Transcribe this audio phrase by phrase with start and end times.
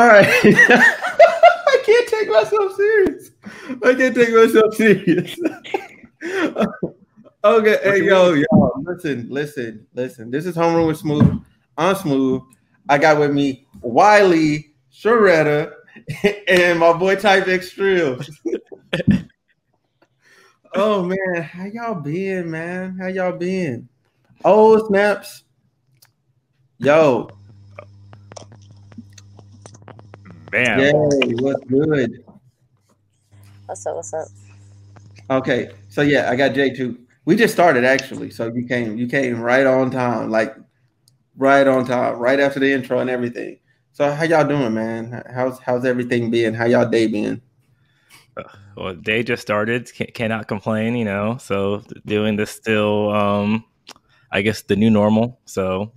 [0.00, 0.26] All right.
[0.44, 3.32] I can't take myself serious.
[3.84, 5.38] I can't take myself serious.
[7.44, 8.46] okay, hey yo, yo,
[8.82, 10.30] listen, listen, listen.
[10.30, 11.42] This is homeroom with Smooth.
[11.76, 12.40] I'm Smooth.
[12.88, 15.74] I got with me Wiley, Sharetta,
[16.48, 17.78] and my boy Type X
[20.74, 22.96] oh man, how y'all been, man?
[22.98, 23.86] How y'all been?
[24.46, 25.44] Oh snaps.
[26.78, 27.28] Yo.
[30.50, 30.80] Bam.
[30.80, 32.24] Yay, what's good?
[33.66, 33.96] What's up?
[33.96, 34.26] What's up?
[35.30, 36.98] Okay, so yeah, I got J two.
[37.24, 40.56] We just started actually, so you came you came right on time, like
[41.36, 43.60] right on time, right after the intro and everything.
[43.92, 45.22] So how y'all doing, man?
[45.32, 46.54] How's how's everything been?
[46.54, 47.40] How y'all day been?
[48.76, 49.92] Well, day just started.
[49.92, 51.36] Can, cannot complain, you know.
[51.38, 53.64] So doing this still, um,
[54.32, 55.38] I guess the new normal.
[55.44, 55.92] So,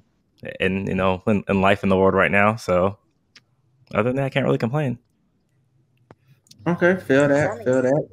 [0.60, 2.56] and you know, in, in life in the world right now.
[2.56, 2.98] So,
[3.94, 4.98] other than that, I can't really complain.
[6.66, 8.08] Okay, feel that, feel that.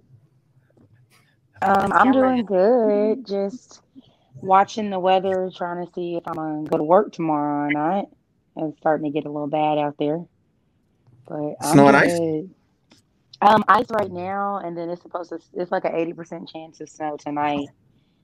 [1.62, 3.26] Um, I'm doing good.
[3.26, 3.80] Just
[4.42, 8.06] watching the weather, trying to see if I'm gonna go to work tomorrow or not.
[8.56, 10.24] It's starting to get a little bad out there.
[11.26, 12.18] But I'm Snow and ice?
[12.18, 12.50] good.
[13.42, 15.38] Um, ice right now, and then it's supposed to.
[15.54, 17.68] It's like an eighty percent chance of snow tonight,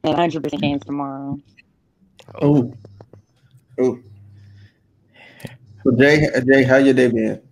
[0.03, 1.39] and hundred percent chance tomorrow.
[2.43, 2.75] Oh,
[3.79, 3.99] oh.
[5.85, 7.46] So Jay, Jay, how your day been?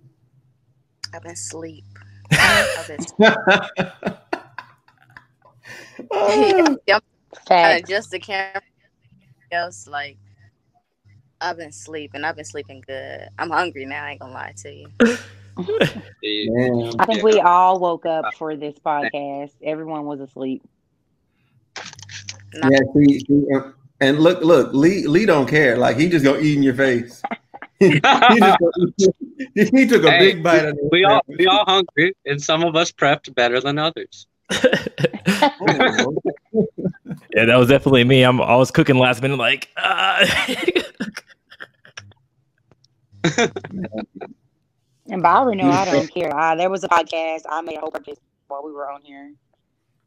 [1.14, 1.84] I've been asleep.
[2.32, 2.98] I've been
[6.10, 7.02] Oh, yep,
[7.50, 8.60] uh, just the camera
[9.52, 10.18] else like
[11.40, 12.24] I've been sleeping.
[12.24, 13.28] I've been sleeping good.
[13.38, 14.86] I'm hungry now, I ain't gonna lie to you.
[16.98, 19.52] I think we all woke up for this podcast.
[19.62, 20.62] Everyone was asleep.
[21.76, 25.76] Yeah, see, see, and- and look, look, Lee, Lee don't care.
[25.76, 27.22] Like he just gonna eat in your face.
[27.78, 28.92] he, just gonna
[29.54, 32.76] he took a Hey, big bite of we all we all hungry, and some of
[32.76, 34.26] us prepped better than others.
[34.50, 34.60] yeah,
[37.34, 38.22] that was definitely me.
[38.22, 39.68] I'm I was cooking last minute, like.
[39.76, 40.26] Uh,
[45.10, 46.34] And Byron, no, I don't care.
[46.36, 48.18] Uh, there was a podcast I made a whole purpose
[48.48, 49.32] while we were on here.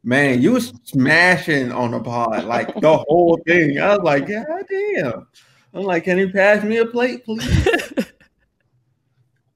[0.04, 3.78] Man, you was smashing on the pod, like the whole thing.
[3.78, 5.26] I was like, God damn.
[5.74, 7.94] I'm like, can you pass me a plate, please?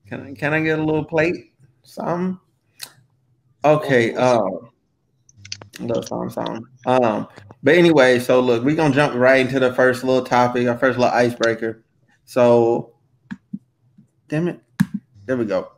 [0.09, 1.55] Can I can I get a little plate?
[1.85, 2.39] Something?
[3.65, 4.69] Okay, um
[5.81, 6.67] little something, something.
[6.85, 7.29] Um,
[7.63, 10.99] but anyway, so look, we're gonna jump right into the first little topic, our first
[10.99, 11.83] little icebreaker.
[12.25, 12.95] So
[14.29, 14.61] damn it.
[15.25, 15.73] There we go.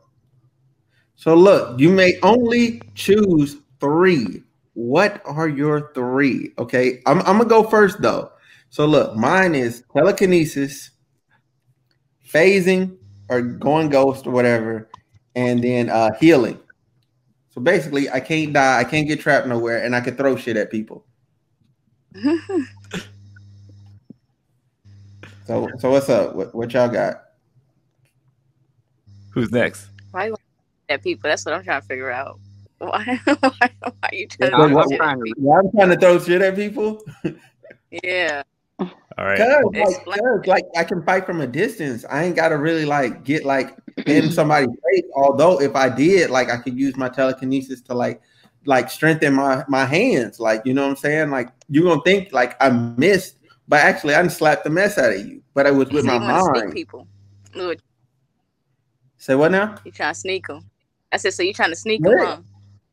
[1.15, 4.43] So look, you may only choose three.
[4.73, 6.51] What are your three?
[6.57, 8.31] Okay, I'm, I'm gonna go first though.
[8.75, 10.89] So look, mine is telekinesis,
[12.27, 12.97] phasing,
[13.29, 14.89] or going ghost or whatever,
[15.33, 16.59] and then uh healing.
[17.51, 20.57] So basically, I can't die, I can't get trapped nowhere, and I can throw shit
[20.57, 21.05] at people.
[25.47, 26.35] So so what's up?
[26.35, 27.21] What, what y'all got?
[29.29, 29.87] Who's next?
[30.11, 30.31] why
[30.89, 31.29] at people?
[31.29, 32.39] That's what I'm trying to figure out.
[32.79, 35.43] Why why, why you trying Yeah, to what- throw shit at what- people?
[35.43, 37.01] Yeah, I'm trying to throw shit at people.
[38.03, 38.43] Yeah.
[39.17, 39.37] All right.
[39.37, 40.19] Cause like, Explain.
[40.19, 42.05] 'cause, like I can fight from a distance.
[42.09, 43.77] I ain't gotta really like get like
[44.07, 45.05] in somebody's face.
[45.15, 48.21] Although if I did, like I could use my telekinesis to like
[48.65, 50.39] like strengthen my my hands.
[50.39, 51.29] Like you know what I'm saying?
[51.29, 53.37] Like you're gonna think like I missed,
[53.67, 55.41] but actually I didn't slap the mess out of you.
[55.53, 56.73] But I was with so my you want sneak mind.
[56.73, 57.07] people.
[57.53, 57.79] Look,
[59.17, 59.75] Say what now?
[59.85, 60.69] you trying to sneak them.
[61.11, 62.37] I said, so you trying to sneak them, huh?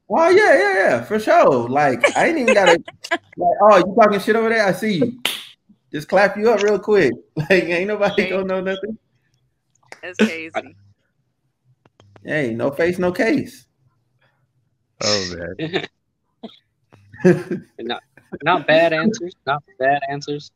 [0.08, 1.68] Oh yeah, yeah, yeah, for sure.
[1.68, 2.72] Like I ain't even gotta
[3.36, 4.64] like, oh, you talking shit over there?
[4.64, 5.18] I see you.
[5.92, 7.12] Just clap you up real quick.
[7.36, 8.98] Like ain't nobody gonna know nothing.
[10.02, 10.76] That's crazy.
[12.24, 13.66] Hey, no face, no case.
[15.02, 15.86] Oh man.
[17.80, 18.02] not
[18.42, 19.34] not bad answers.
[19.46, 20.50] Not bad answers.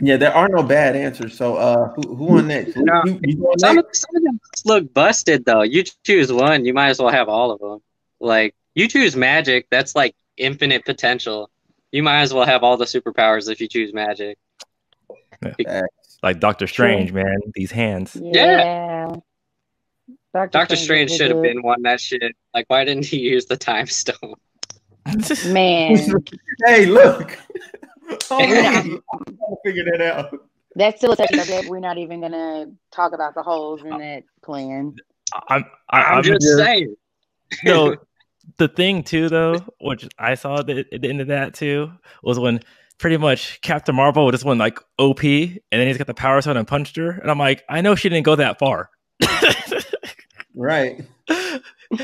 [0.00, 1.36] Yeah, there are no bad answers.
[1.36, 2.74] So, uh, who who on next?
[2.74, 3.02] Who- No.
[3.04, 5.62] you, you going Some of, some of them look busted though.
[5.62, 7.80] You choose one, you might as well have all of them.
[8.20, 11.50] Like you choose magic, that's like infinite potential.
[11.92, 14.38] You might as well have all the superpowers if you choose magic.
[16.22, 17.38] Like Doctor Strange, man.
[17.54, 18.16] These hands.
[18.20, 19.14] Yeah.
[20.32, 22.36] Doctor Strange is should have been one that shit.
[22.54, 24.34] Like why didn't he use the time stone?
[25.46, 25.96] Man,
[26.66, 27.38] Hey, look.
[28.28, 30.34] Oh, man, not- I'm trying to figure that out.
[30.74, 31.68] that's still a touchy subject.
[31.68, 34.96] We're not even gonna talk about the holes in uh, that plan.
[35.48, 36.96] I'm, I, I'm, I'm just saying.
[37.64, 37.96] no.
[38.56, 41.92] The thing too, though, which I saw at the, at the end of that too,
[42.22, 42.60] was when
[42.98, 46.56] pretty much Captain Marvel just went like OP, and then he's got the power stone
[46.56, 48.90] and punched her, and I'm like, I know she didn't go that far.
[50.54, 51.02] right.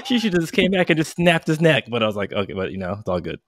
[0.04, 1.84] she should have just came back and just snapped his neck.
[1.88, 3.40] But I was like, okay, but you know, it's all good.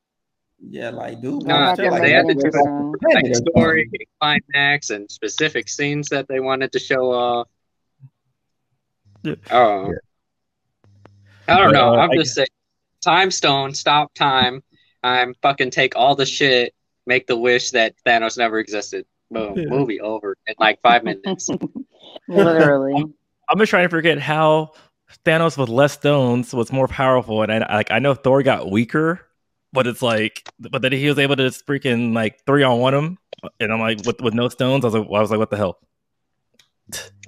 [0.60, 2.94] Yeah, like dude, Nah, shit like they had to do Interesting.
[3.14, 3.90] Like story,
[4.20, 7.48] climax, and specific scenes that they wanted to show off.
[9.22, 9.34] Yeah.
[9.50, 9.92] Oh,
[11.46, 11.94] I don't But, know.
[11.94, 12.48] uh, I'm I just saying,
[13.02, 14.62] time stone, stop time.
[15.02, 16.74] I'm fucking take all the shit,
[17.06, 19.06] make the wish that Thanos never existed.
[19.30, 19.66] Boom, Yeah.
[19.68, 21.50] movie over in like five minutes.
[22.28, 22.94] Literally.
[23.50, 24.72] I'm just trying to forget how
[25.24, 29.20] Thanos with less stones was more powerful, and I like I know Thor got weaker,
[29.72, 32.94] but it's like, but then he was able to just freaking like three on one
[32.94, 33.18] him,
[33.60, 34.84] and I'm like with with no stones.
[34.84, 35.78] I was like, I was like, what the hell?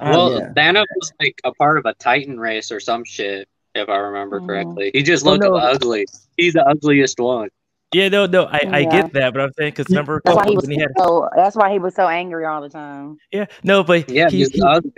[0.00, 0.52] Oh, well, yeah.
[0.56, 4.40] Thanos was like a part of a Titan race or some shit, if I remember
[4.40, 4.46] Mhm.
[4.46, 4.90] correctly.
[4.94, 5.56] He just Well, looked no.
[5.56, 6.06] ugly.
[6.36, 7.48] He's the ugliest one.
[7.92, 10.54] Yeah, no, no, I, I get that, but I'm saying because number That's why he
[10.54, 11.28] was he had so.
[11.34, 13.18] That's why he was so angry all the time.
[13.32, 14.92] yeah, no, but Yeah, he, he's he, ugly.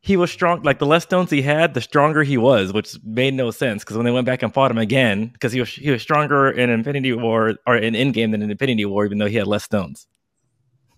[0.00, 0.62] he was strong.
[0.62, 3.96] Like the less stones he had, the stronger he was, which made no sense because
[3.98, 6.70] when they went back and fought him again, because he was he was stronger in
[6.70, 10.06] Infinity War or in Endgame than in Infinity War, even though he had less stones.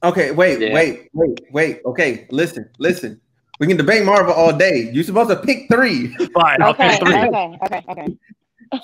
[0.05, 0.73] Okay, wait, Yeah.
[0.75, 1.81] wait, wait, wait.
[1.85, 3.21] Okay, listen, listen.
[3.61, 4.91] We can debate Marvel all day.
[4.93, 6.15] You're supposed to pick three.
[6.35, 7.15] Fine, I'll Okay, pick three.
[7.15, 8.17] okay, okay, okay.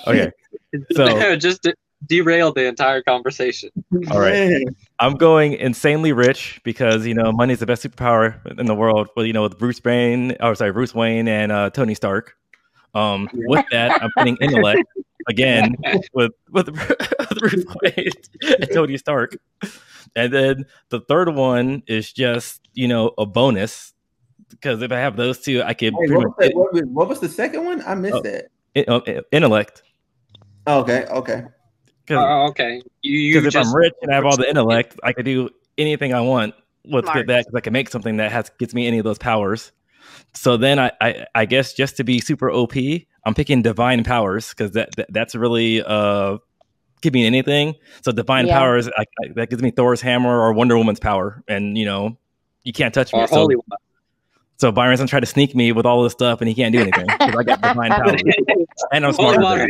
[0.06, 0.30] Okay,
[0.92, 1.74] So- just de-
[2.06, 3.70] derailed the entire conversation.
[4.10, 4.62] All right.
[5.00, 9.08] I'm going insanely rich because you know money's the best superpower in the world.
[9.16, 12.36] Well, you know, with Bruce Wayne, or sorry, Bruce Wayne and uh, Tony Stark.
[12.94, 14.82] Um, with that, I'm putting intellect
[15.28, 15.74] again
[16.14, 18.10] with with, with Bruce Wayne
[18.60, 19.36] and Tony Stark,
[20.16, 23.92] and then the third one is just you know a bonus
[24.50, 27.20] because if I have those two, I can Hey, what, was that, what, what was
[27.20, 27.82] the second one?
[27.86, 28.22] I missed Oh.
[28.22, 28.46] that.
[28.74, 29.00] in- uh,
[29.32, 29.82] intellect.
[30.66, 31.44] Okay, okay.
[32.06, 32.82] Because Oh, okay.
[33.02, 35.48] You, you if I'm rich and I have all the intellect, I could do
[35.78, 36.54] anything I want
[36.84, 37.26] with Smart.
[37.26, 39.72] that because I can make something that has gets me any of those powers.
[40.34, 42.74] So then I, I, I guess just to be super OP,
[43.24, 46.38] I'm picking divine powers because that, that that's really uh
[47.02, 47.74] give me anything.
[48.02, 48.58] So divine Yeah.
[48.58, 52.16] powers I, I, that gives me Thor's hammer or Wonder Woman's power, and you know
[52.64, 53.20] you can't touch me.
[53.20, 53.64] or So, holy one.
[54.60, 56.80] So Byron's gonna try to sneak me with all this stuff, and he can't do
[56.80, 58.22] anything because I got divine powers,
[58.92, 59.68] and I'm smarter.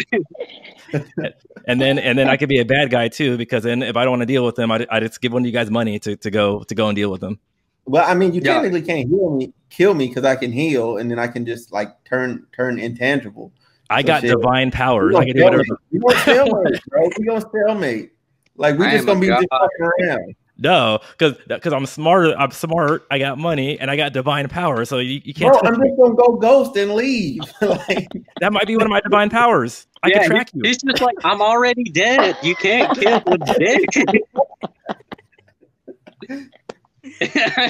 [0.93, 1.33] than
[1.69, 4.03] and then and then I could be a bad guy too because then if I
[4.05, 5.99] don't want to deal with them, I I just give one of you guys money
[6.01, 7.39] to, to go to go and deal with them.
[7.85, 8.55] Well, I mean, you Yeah.
[8.55, 11.73] technically can't heal me, kill me because I can heal, and then I can just
[11.73, 13.53] like turn turn intangible.
[13.91, 14.31] I So got shit.
[14.33, 15.15] divine We powers.
[15.15, 15.65] I gonna can do whatever.
[15.65, 15.81] stalemate.
[15.93, 17.11] We gonna stalemate, bro.
[17.19, 18.11] We gonna stalemate.
[18.57, 20.35] Like we I just gonna be just fucking around.
[20.61, 22.37] No, because because I'm smarter.
[22.39, 23.07] I'm smart.
[23.11, 24.85] I got money and I got divine power.
[24.85, 25.53] So you, you can't.
[25.53, 27.53] Bro, I'm just gonna go ghost and leave.
[27.63, 29.87] like, That might be one of my divine powers.
[30.03, 30.63] I Yeah, can track you.
[30.65, 32.37] He's just like, I'm already dead.
[32.43, 33.91] You can't kill the dick.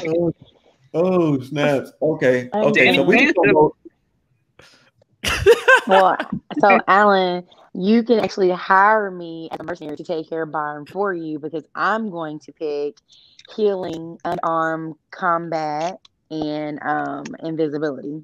[0.06, 0.32] oh,
[0.94, 1.92] oh, snaps.
[2.02, 2.90] Okay, okay.
[2.92, 3.76] So we Danny just gonna go.
[5.86, 6.16] Well,
[6.60, 10.86] so Alan, you can actually hire me as a mercenary to take care of Byron
[10.86, 12.96] for you because I'm going to pick
[13.54, 15.98] healing, unarmed combat,
[16.30, 18.22] and um invisibility.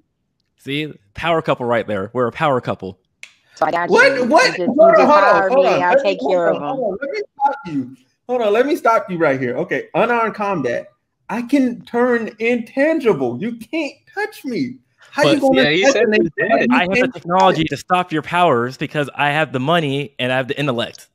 [0.58, 2.10] See, power couple right there.
[2.12, 2.98] We're a power couple.
[3.56, 4.14] So I got What?
[4.16, 4.24] you.
[4.26, 4.58] What?
[4.58, 5.72] You just, hold you on, hold hire on, hold me.
[5.72, 5.82] on.
[5.82, 6.84] I'll Let me- take care hold of on, them.
[6.84, 6.98] on.
[7.00, 7.96] Let me stop you.
[8.28, 8.52] Hold on.
[8.52, 9.56] Let me stop you right here.
[9.56, 10.88] Okay, unarmed combat.
[11.28, 13.38] I can turn intangible.
[13.40, 14.78] You can't touch me.
[15.10, 15.62] How you But- gonna?
[15.62, 16.18] Yeah, he said me?
[16.38, 16.66] dead.
[16.70, 20.36] I have the technology to stop your powers because I have the money and I
[20.36, 21.08] have the intellect.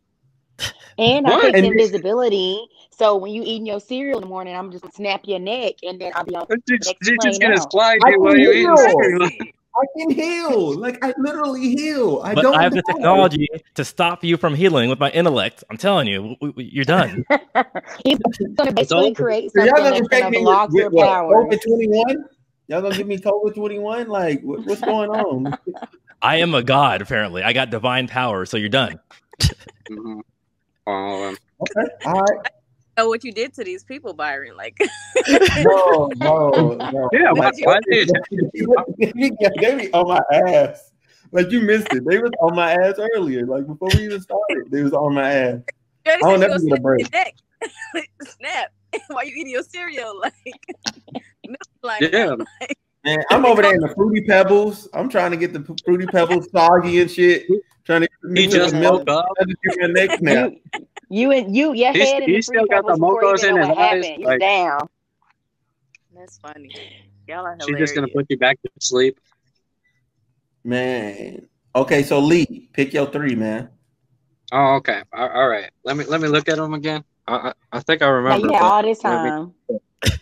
[0.97, 1.33] And What?
[1.39, 2.59] I picked And- invisibility.
[2.91, 5.75] So when you eating your cereal in the morning, I'm just gonna snap your neck
[5.83, 6.45] and then I'll be on.
[6.49, 7.71] You're Next just plane gonna out.
[7.71, 8.77] slide I you while can you eating heal.
[8.77, 9.29] cereal.
[9.73, 10.77] I can heal.
[10.77, 12.21] Like I literally heal.
[12.23, 12.55] I But don't.
[12.55, 15.63] I have the technology to stop you from healing with my intellect.
[15.71, 17.25] I'm telling you, w- w- you're done.
[18.05, 18.19] He's
[18.55, 20.93] gonna basically create So y'all something gonna that's infect gonna me block with, your with
[20.95, 21.07] what?
[21.07, 21.45] power.
[21.45, 22.25] COVID twenty one.
[22.71, 24.07] Y'all gonna give me COVID twenty one?
[24.07, 25.57] Like what, what's going on?
[26.21, 27.01] I am a god.
[27.01, 28.45] Apparently, I got divine power.
[28.45, 28.97] So you're done.
[29.89, 30.21] Mhm.
[30.87, 31.89] Oh, um, Okay.
[32.05, 32.47] All right.
[32.97, 34.55] know what you did to these people, Byron.
[34.55, 34.77] Like,
[35.57, 37.09] No, no, no.
[37.11, 38.09] Yeah, my, why did
[38.97, 40.93] they, be, they on my ass.
[41.33, 42.05] Like you missed it.
[42.05, 43.45] They was on my ass earlier.
[43.45, 45.59] Like before we even started, they was on my ass.
[46.05, 47.05] you I don't ever get a break.
[48.23, 48.71] snap
[49.09, 49.25] your neck.
[49.27, 50.33] You eating your cereal, like,
[51.45, 52.35] milk line Yeah.
[52.59, 54.87] like, Man, I'm over there in the fruity pebbles.
[54.93, 57.47] I'm trying to get the fruity pebbles soggy and shit.
[57.83, 59.25] Trying to he mix it just with woke up?
[59.39, 60.51] I just give me a neck snap.
[60.51, 63.61] You, you and you, your He's- head he still got the pebbles mocos in know
[63.61, 64.81] his what eyes, like- down.
[66.15, 66.69] that's funny.
[67.27, 69.19] Y'all are She's just gonna put you back to sleep.
[70.63, 71.47] Man.
[71.75, 73.69] Okay, so Lee, pick your three, man.
[74.51, 75.01] Oh, okay.
[75.13, 75.71] All all right.
[75.85, 77.03] Let me let me look at them again.
[77.27, 78.47] I I, I think I remember.
[78.47, 79.53] you had all this let me- time.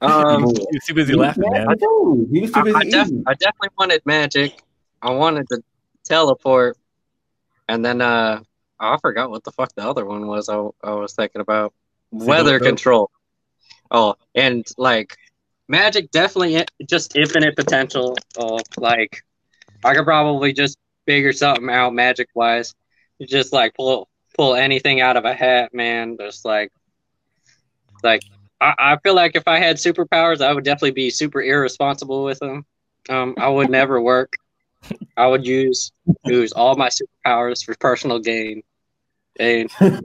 [0.00, 1.68] Um, he was too busy laughing, man.
[1.68, 2.24] I know.
[2.30, 4.62] He was too I, busy I, def- I definitely wanted magic.
[5.02, 5.60] I wanted to
[6.04, 6.78] teleport,
[7.68, 8.40] and then uh,
[8.78, 10.48] I forgot what the fuck the other one was.
[10.48, 11.74] I, I was thinking about
[12.12, 13.10] weather control.
[13.90, 15.16] Oh, and like
[15.66, 18.16] magic, definitely just infinite potential.
[18.38, 19.24] Oh, like
[19.84, 22.72] I could probably just figure something out magic wise.
[23.20, 24.07] Just like pull
[24.38, 26.16] pull anything out of a hat, man.
[26.18, 26.72] Just like
[28.02, 28.22] like
[28.60, 32.38] I, I feel like if I had superpowers, I would definitely be super irresponsible with
[32.38, 32.64] them.
[33.10, 34.32] Um, I would never work.
[35.16, 35.90] I would use
[36.24, 38.62] use all my superpowers for personal gain,
[39.38, 40.00] and I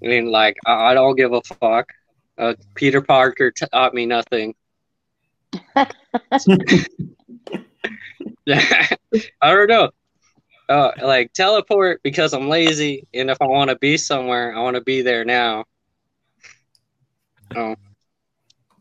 [0.00, 1.90] mean, like I, I don't give a fuck.
[2.36, 4.54] Uh, Peter Parker taught me nothing.
[5.76, 5.86] I
[9.42, 9.90] don't know.
[10.68, 14.76] Uh, like teleport because I'm lazy, and if I want to be somewhere, I want
[14.76, 15.64] to be there now.
[17.54, 17.74] Oh,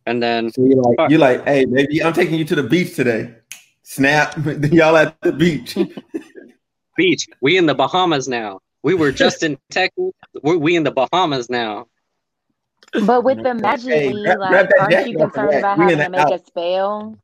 [0.06, 2.96] and then So you're like, you're like, hey, baby, I'm taking you to the beach
[2.96, 3.36] today.
[3.84, 4.36] Snap.
[4.72, 5.78] Y'all at the beach.
[6.98, 7.28] beach.
[7.42, 8.60] We in the Bahamas now.
[8.84, 10.12] We were just in Texas.
[10.42, 11.88] We're we in the Bahamas now.
[13.06, 16.10] But with the magic, Hey, grab- like, grab aren't you concerned about We having to
[16.10, 16.32] make house.
[16.42, 17.18] a spell?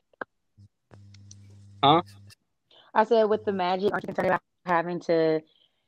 [1.84, 2.02] Huh?
[2.94, 5.42] I said with the magic, aren't you concerned about having to,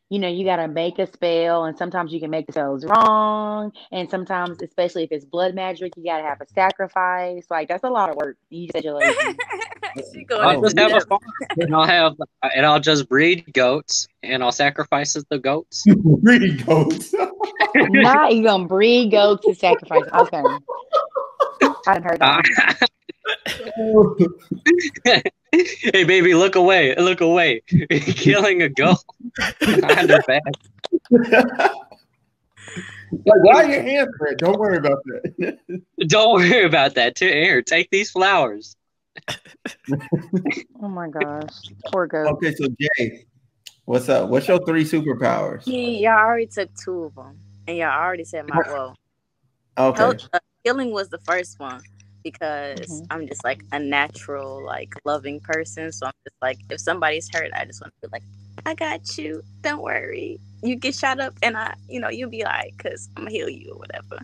[0.09, 2.83] you know, you got to make a spell, and sometimes you can make the spells
[2.85, 7.45] wrong, and sometimes, especially if it's blood magic, you got to have a sacrifice.
[7.49, 8.37] Like that's a lot of work.
[8.49, 9.15] You said you're lazy.
[10.13, 11.19] she going I'll just have a farm,
[11.57, 12.15] and I'll have
[12.55, 15.85] and I'll just breed goats, and I'll sacrifice the goats.
[16.21, 17.13] breed goats.
[17.75, 20.03] Not you gonna breed goats to sacrifice.
[20.13, 20.41] Okay,
[21.61, 22.89] I hadn't heard Uh, that.
[25.51, 26.95] hey baby, look away!
[26.95, 27.61] Look away!
[27.89, 29.03] Killing a goat
[29.59, 30.43] behind her back.
[31.11, 31.71] like,
[33.11, 34.37] why are your hands red?
[34.37, 35.81] Don't worry about that.
[36.07, 37.17] Don't worry about that.
[37.17, 38.75] Here, take these flowers.
[40.81, 41.49] Oh my gosh,
[41.87, 42.27] poor goat.
[42.33, 43.25] okay, so Jay,
[43.85, 44.29] what's up?
[44.29, 45.63] What's your three superpowers?
[45.65, 48.95] Yeah, y'all already took two of them, and y'all already said my well.
[49.77, 49.97] Okay.
[49.97, 51.81] Health, uh, healing was the first one
[52.23, 53.07] because Mhm.
[53.09, 55.91] I'm just like a natural, like loving person.
[55.91, 58.23] So I'm just like, if somebody's hurt, I just want to be like,
[58.65, 59.43] I got you.
[59.61, 60.39] Don't worry.
[60.61, 63.49] You get shot up, and I, you know, you'll be like, cause I'm gonna heal
[63.49, 64.19] you or whatever.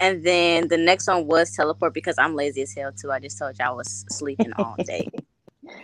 [0.00, 3.10] And then the next one was teleport because I'm lazy as hell too.
[3.10, 5.08] I just told you I was sleeping all day.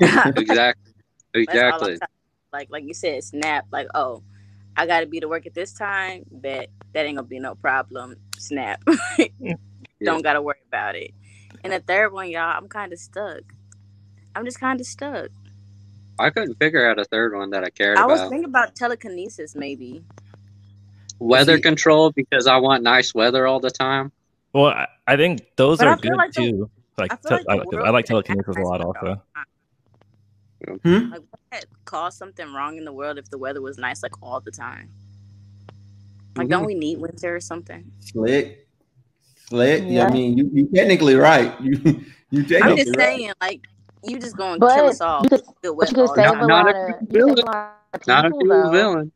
[0.37, 0.93] Exactly.
[1.47, 2.09] That's all I'm Exactly.
[2.53, 3.67] Like like you said, snap.
[3.73, 4.23] Like oh,
[4.77, 6.25] I got to be to work at this time.
[6.31, 8.17] Bet that ain't gonna be no problem.
[8.39, 8.83] Snap.
[10.03, 11.13] Don't gotta worry about it.
[11.65, 13.41] And the third one, y'all, I'm kind of stuck.
[14.37, 15.31] I'm just kind of stuck.
[16.19, 18.05] I couldn't figure out a third one that I cared about.
[18.05, 18.31] I was about.
[18.31, 20.05] thinking about telekinesis, maybe.
[21.19, 24.13] Weather See- control because I want nice weather all the time.
[24.53, 26.71] Well, I, I think those But are feel good like the- too.
[26.97, 29.07] Like, I feel te- like the I, 'cause world I like telekinesis a lot also.
[29.07, 29.23] all
[30.63, 30.79] the time.
[30.83, 31.11] Hmm?
[31.13, 34.23] Like, what could cause something wrong in the world if the weather was nice like
[34.23, 34.91] all the time?
[36.37, 37.91] Like, don't we need winter or something?
[38.01, 38.64] Slick.
[39.49, 39.83] Slick.
[39.85, 39.91] Yeah.
[39.91, 40.07] Yeah.
[40.07, 41.55] I mean, you you technically right.
[42.31, 42.97] You you I'm just right.
[42.99, 43.61] saying, like,
[44.03, 45.23] you just gonna But kill us all.
[45.23, 47.21] you could, Good but you could save the a Not- lot if of, you you
[47.21, 47.39] do could it.
[47.39, 49.13] save a lot of Not if people you're a villain.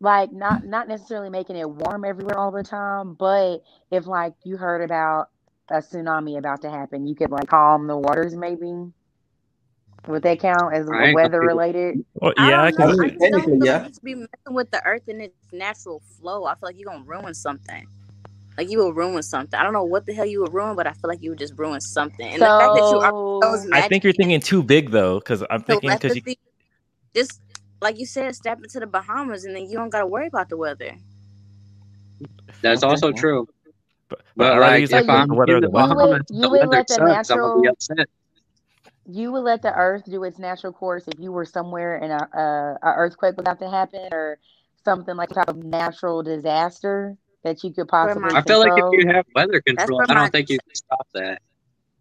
[0.00, 3.62] like not not necessarily making it warm everywhere all the time, but
[3.92, 5.28] if like you heard about
[5.68, 8.72] a tsunami about to happen, you could like calm the waters maybe.
[10.08, 12.04] Would that count as I ain't gonna weather related?
[12.14, 12.64] Well, I yeah, don't.
[12.66, 12.80] I can.
[12.82, 13.72] I just don't technically, yeah.
[13.78, 16.46] like you should be messing with the earth and its natural flow.
[16.46, 17.86] I feel like you're gonna ruin something.
[18.58, 19.58] Like you will ruin something.
[19.58, 21.38] I don't know what the hell you would ruin, but I feel like you would
[21.38, 22.26] just ruin something.
[22.26, 25.42] And the fact that you are So I think you're thinking too big though, because
[25.50, 26.34] I'm thinking because you
[27.14, 27.40] just
[27.80, 30.56] like you said, step into the Bahamas and then you don't gotta worry about the
[30.56, 30.94] weather.
[32.60, 32.90] That's Okay.
[32.90, 33.48] also true.
[34.08, 35.92] but, But I'd like, So if you- I'm weather in the the weather.
[35.92, 37.00] You would- Bahamas, you the would let the sucks.
[37.30, 38.08] I'm natural- be upset.
[39.06, 42.38] you would let the earth do its natural course if you were somewhere and a,
[42.38, 44.38] a, a earthquake was about to happen or
[44.84, 48.84] something like some type of natural disaster that you could possibly I feel like if
[49.00, 51.40] you have weather control, I don't think you can stop that.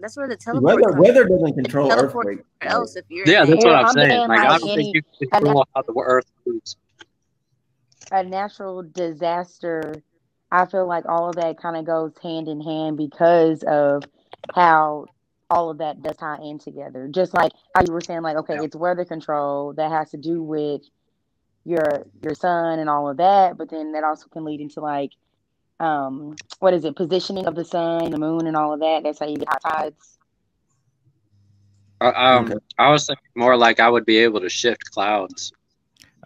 [0.01, 2.46] That's where the teleport Weather weather doesn't control Teleport earthquake.
[2.62, 3.67] else if you're Yeah, that's it.
[3.67, 4.10] what I'm I'm saying.
[4.10, 6.77] saying, Like, I don't any- think you can a control how the earth moves.
[8.12, 9.93] a natural disaster,
[10.51, 14.03] I feel like all of that kind of goes hand in hand because of
[14.55, 15.05] how
[15.50, 17.08] all of that does tie in together.
[17.12, 18.63] Just like how you were saying, like, okay, Yeah.
[18.63, 20.81] it's weather control that has to do with
[21.65, 25.12] your your sun and all of that, but then that also can lead into like
[25.79, 29.03] um what is it, positioning of the sun, the moon and all of that.
[29.03, 30.17] That's how you get high tides.
[32.01, 32.55] Uh, um, Okay.
[32.77, 35.51] I was thinking more like I would be able to shift clouds.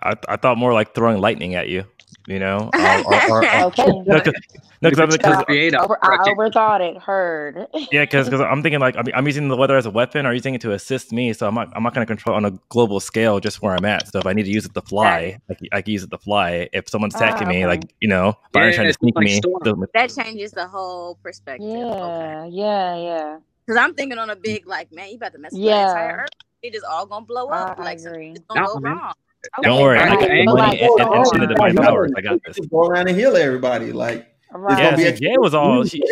[0.01, 1.85] I, I thought more like throwing lightning at you.
[2.25, 3.83] You know, or, or, or, Okay.
[4.05, 4.33] no, cause,
[4.81, 6.97] no, 'cause I'm- 'cause- Create a Over, I overthought it.
[7.01, 7.67] Heard.
[7.91, 10.53] yeah, because I'm thinking like I'm, I'm using the weather as a weapon, or using
[10.55, 11.33] it to assist me.
[11.33, 13.83] So I'm not I'm not going to control on a global scale just where I'm
[13.83, 14.07] at.
[14.07, 16.11] So if I need to use it to fly, I can, I can use it
[16.11, 16.69] to fly.
[16.71, 19.35] If someone's attacking Ah, me, like you know, Byron's Yeah, trying to sneak like me.
[19.35, 19.59] Storm.
[19.63, 21.67] the- That changes the whole perspective.
[21.67, 22.47] Okay.
[22.51, 23.37] Yeah, yeah, yeah.
[23.65, 25.75] Because I'm thinking on a big, like, man, you about to mess with Yeah.
[25.87, 26.29] the entire earth.
[26.61, 27.77] It is all gonna blow up.
[27.79, 28.35] I like, agree.
[28.35, 29.13] something's gonna go wrong.
[29.61, 32.11] Don't worry, I I- got I- the money and, and, and shit into my powers.
[32.15, 32.59] I got this.
[32.67, 33.91] Go around and heal everybody.
[33.91, 34.77] Like Right.
[34.77, 36.03] Yeah, gonna be see, a- Jay was all she,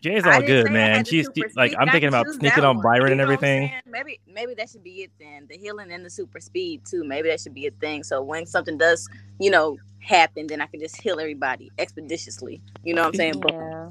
[0.00, 1.04] Jay's all good, man.
[1.04, 1.74] She's she, like.
[1.76, 2.80] I'm thinking about sneaking on.
[2.80, 3.72] Byron You and know what I'm everything.
[3.84, 5.48] Maybe maybe that should be it then.
[5.50, 7.02] The healing and the super speed too.
[7.02, 8.04] Maybe that should be a thing.
[8.04, 9.08] So when something does,
[9.40, 12.62] you know, happen, then I can just heal everybody expeditiously.
[12.84, 13.40] You know what I'm saying?
[13.40, 13.88] But Yeah.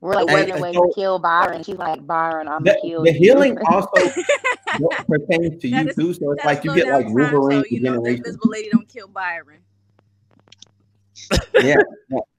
[0.00, 1.62] We're like Hey, waiting way so- to kill Byron.
[1.64, 3.18] She's like, Byron, I'm the, gonna kill the you.
[3.18, 3.90] healing also
[5.08, 6.14] pertains to That you is- too.
[6.14, 8.16] So it's like you get like time Wolverine so you know the regeneration.
[8.18, 9.58] invisible lady don't kill Byron.
[11.60, 11.74] yeah,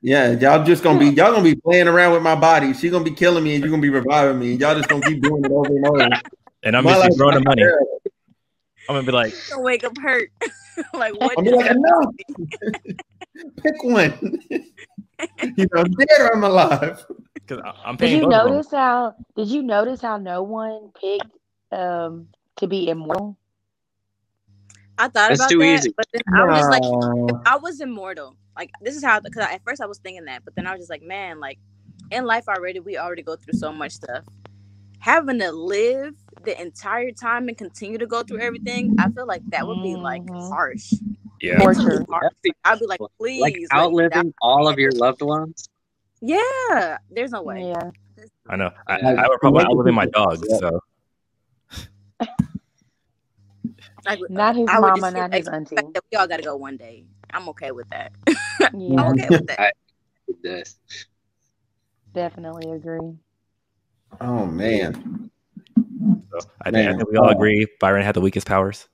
[0.01, 0.31] yeah.
[0.39, 2.73] Y'all just gonna be y'all gonna be playing around with my body.
[2.73, 4.53] She gonna be killing me, and you're gonna be reviving me.
[4.53, 6.21] Y'all just gonna keep doing it over and over.
[6.63, 7.63] And I'm My just life- throwing the money.
[8.87, 10.31] I'm gonna be like, You gonna wake up hurt.
[10.93, 11.37] like what?
[11.37, 12.13] I'm be like, no,
[13.61, 14.39] pick one.
[15.57, 17.05] You know, I'm dead or I'm alive.
[17.33, 18.51] because I'm Did paying you both of them.
[18.53, 19.15] notice how?
[19.35, 21.27] Did you notice how no one picked
[21.71, 23.37] um to be immortal?
[24.97, 25.93] I thought That's about too that, easy.
[25.95, 28.35] but then I was just like, if I was immortal.
[28.57, 30.81] Like this is how because at first I was thinking that, but then I was
[30.81, 31.57] just like, man, like
[32.11, 34.25] in life already we already go through so much stuff.
[34.99, 39.43] Having to live the entire time and continue to go through everything, I feel like
[39.51, 40.49] that would be like Mhm.
[40.49, 40.93] harsh.
[41.41, 42.05] Yeah, Torture.
[42.65, 44.33] I'd be like, please, like outliving die.
[44.41, 45.69] all of your loved ones.
[46.21, 47.69] Yeah, there's no way.
[47.69, 47.91] Yeah.
[48.49, 48.71] I know.
[48.87, 49.23] I, Yeah.
[49.23, 50.41] I would probably outlive my dogs.
[50.49, 50.57] Yeah.
[50.59, 50.79] So
[54.05, 55.75] Like, Not his I mama, just not his auntie.
[56.11, 57.05] we all got to go one day.
[57.31, 58.11] I'm okay with that.
[58.73, 59.73] Yeah, I'm okay with that.
[60.43, 60.75] Yes.
[62.13, 63.13] definitely agree.
[64.19, 65.29] Oh man.
[66.31, 68.87] so I, think, I think we all agree Byron had the weakest powers.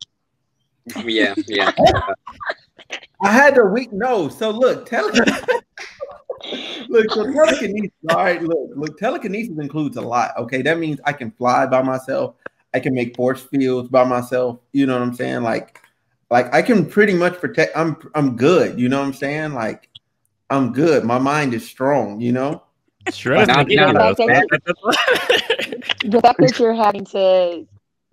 [1.03, 1.71] Yeah, yeah.
[3.21, 4.37] I had a weak nose.
[4.37, 5.11] So look, tele-
[6.89, 7.91] look, so telekinesis.
[8.09, 10.37] All right, look, look, telekinesis includes a lot.
[10.37, 12.35] Okay, that means I can fly by myself.
[12.73, 14.59] I can make force fields by myself.
[14.73, 15.41] You know what I'm saying?
[15.43, 15.79] Like,
[16.29, 17.75] like I can pretty much protect.
[17.75, 18.79] I'm I'm good.
[18.79, 19.53] You know what I'm saying?
[19.53, 19.89] Like,
[20.49, 21.03] I'm good.
[21.03, 22.19] My mind is strong.
[22.21, 22.63] You know.
[23.07, 24.27] Shredder's Now- gonna get now you though.
[24.27, 27.65] that- so- The fact that you're having to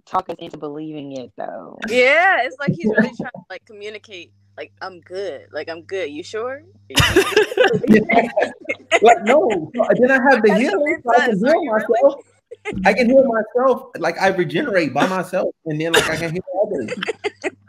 [0.07, 1.79] talk us into believing it, though.
[1.88, 4.33] Yeah, it's like he's really trying to like communicate.
[4.57, 5.47] Like I'm good.
[5.53, 6.11] Like I'm good.
[6.11, 6.62] You sure?
[9.03, 9.71] Like no.
[9.99, 11.03] Then I have the healing.
[11.05, 12.25] So I can heal you myself.
[12.85, 13.88] I can heal myself.
[13.99, 16.91] Like I regenerate by myself, and then like I can heal others.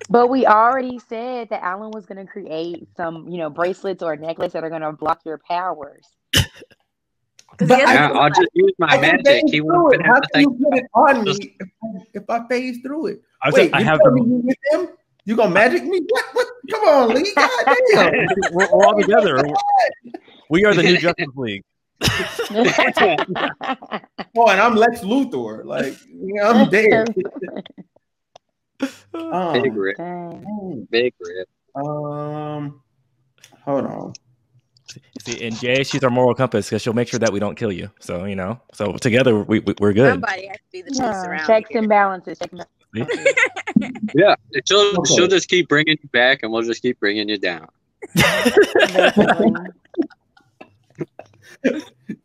[0.09, 4.15] But we already said that Alan was going to create some, you know, bracelets or
[4.15, 6.05] necklace that are going to block your powers.
[6.31, 9.25] Because But he I- has Yeah, to I'll just use my I magic.
[9.25, 10.01] phase He through won't it.
[10.05, 13.21] How can you put it on me if I, if I phase through it?
[13.41, 14.23] I, was- Wait, I you have telling the.
[14.23, 14.87] me you with them?
[15.25, 16.01] You gonna magic me?
[16.09, 16.25] What?
[16.33, 16.47] What?
[16.71, 17.31] Come on, Lee.
[17.35, 17.49] God
[17.93, 18.11] damn.
[18.51, 19.45] We're, we're all together.
[20.49, 21.63] We are the new Justice League.
[24.35, 25.63] Oh, and I'm Lex Luthor.
[25.63, 27.13] Like yeah, I'm dead.
[27.15, 27.27] Big
[29.13, 29.97] Um, rip.
[30.89, 31.47] Big rip.
[31.75, 32.81] um,
[33.63, 34.13] hold on.
[35.21, 37.71] See, and Jay, she's our moral compass because she'll make sure that we don't kill
[37.71, 37.89] you.
[37.99, 40.11] So you know, so together we, we we're good.
[40.11, 41.79] somebody has to be the peace Yeah, around checks here.
[41.79, 42.37] and balances.
[42.39, 43.33] Checks and balances.
[44.15, 44.35] Yeah,
[44.67, 45.13] she'll Okay.
[45.15, 47.67] she'll just keep bringing you back, and we'll just keep bringing you down.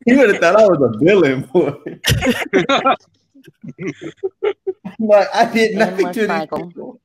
[0.07, 1.73] You would have thought I was a villain, boy.
[4.99, 7.01] like I did nothing Endless to these people.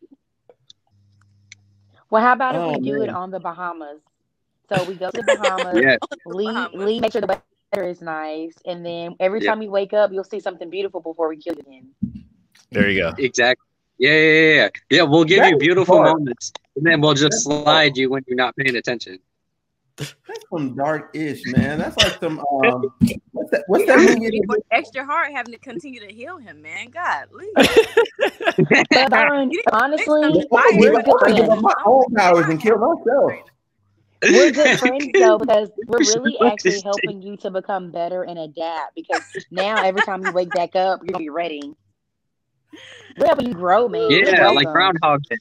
[2.09, 3.99] Well, how about Oh, if we oh, do it on the Bahamas?
[4.69, 5.81] So we go to the Bahamas.
[5.83, 6.71] yeah, Lee, Bahamas.
[6.85, 9.49] Lee, make sure the weather is nice, and then every Yeah.
[9.49, 11.89] time you wake up, you'll see something beautiful before we kill you again.
[12.71, 13.13] There you go.
[13.17, 13.65] exactly.
[13.99, 14.69] Yeah, yeah, yeah, yeah.
[14.89, 16.17] Yeah, we'll give That you beautiful hard.
[16.17, 17.63] moments, and then we'll just That's hard.
[17.65, 19.19] slide you when you're not paying attention.
[19.97, 21.77] That's some dark ish, man.
[21.79, 22.91] That's like some um
[23.31, 24.41] what's that what's that movie?
[24.71, 26.87] extra hard having to continue to heal him, man.
[26.89, 27.53] God, leave.
[28.89, 30.71] But Byron, You need to honestly, I Fire.
[30.71, 31.61] give we're up, good give up friends.
[31.61, 33.33] my own powers and kill myself.
[34.23, 38.95] We're good friends though because we're really actually helping you to become better and adapt.
[38.95, 41.73] Because now every time you wake back up, you're gonna be ready.
[43.17, 44.09] We're helping you grow, man.
[44.09, 44.67] Yeah, like.
[44.67, 45.37] Groundhog Day.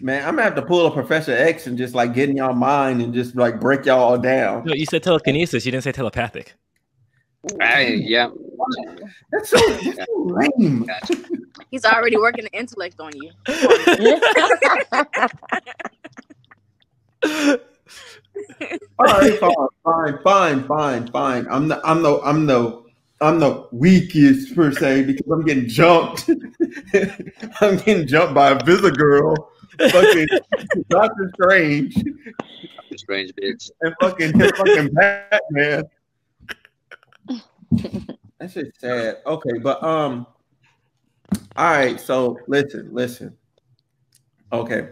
[0.00, 2.54] Man, I'm gonna have to pull a Professor X and just like get in y'all
[2.54, 4.64] mind and just like break y'all all down.
[4.64, 5.64] No, you said telekinesis.
[5.64, 6.54] You didn't say telepathic.
[7.60, 8.30] Hey, yeah.
[9.32, 10.86] That's so, that's so lame.
[11.70, 13.30] He's already working the intellect on you.
[17.24, 17.58] All
[18.98, 19.54] right, fine,
[19.84, 21.46] fine, fine, fine, fine.
[21.50, 22.84] I'm the, I'm the, I'm the,
[23.20, 26.28] I'm the weakest per se because I'm getting jumped.
[27.60, 29.34] I'm getting jumped by a visit girl,
[29.90, 30.26] fucking
[30.90, 33.70] Doctor Strange, Doctor Strange bitch.
[33.80, 35.84] and fucking fucking Batman.
[38.38, 39.16] That shit's sad.
[39.26, 40.26] Okay, but um,
[41.56, 42.00] all right.
[42.00, 43.36] So listen, listen.
[44.52, 44.88] Okay,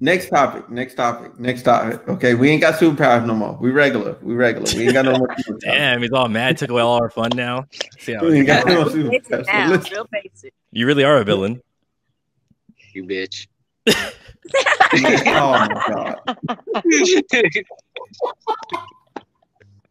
[0.00, 0.68] next topic.
[0.70, 1.38] Next topic.
[1.38, 2.06] Next topic.
[2.08, 3.56] Okay, we ain't got superpowers no more.
[3.60, 4.16] We regular.
[4.22, 4.66] We regular.
[4.76, 5.28] We ain't got no more.
[5.38, 5.60] superpowers.
[5.60, 6.58] Damn, he's all mad.
[6.58, 7.66] Took away all our fun now.
[7.98, 9.26] See how We ain't got no superpowers.
[9.28, 10.54] So now, real basic.
[10.72, 11.60] you really are a villain.
[12.92, 13.46] You bitch.
[14.92, 16.16] Oh my god.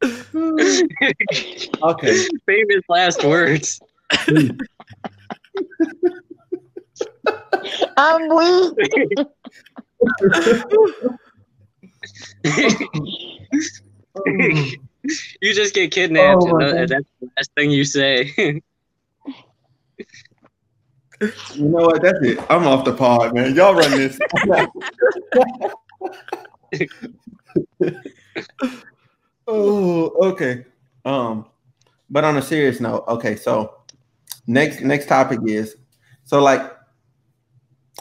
[1.83, 2.27] Okay.
[2.45, 3.79] Famous last words.
[7.97, 8.77] I'm weak.
[15.41, 18.61] you just get kidnapped, Oh, and, that's the last thing you say.
[21.55, 22.01] You know what?
[22.01, 22.39] That's it.
[22.49, 23.53] I'm off the pod, man.
[23.53, 24.17] Y'all run this.
[29.47, 30.65] oh, okay.
[31.03, 31.45] Um,
[32.09, 33.35] but on a serious note, okay.
[33.35, 33.79] So
[34.47, 35.75] next next topic is
[36.23, 36.61] so like,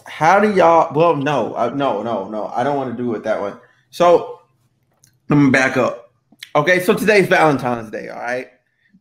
[0.06, 0.92] how do y'all?
[0.94, 2.46] Well, no, I, no, no, no.
[2.48, 3.52] I don't want to do it that way.
[3.90, 4.40] So
[5.28, 6.12] let me back up.
[6.56, 8.08] Okay, so today's Valentine's Day.
[8.08, 8.48] All right,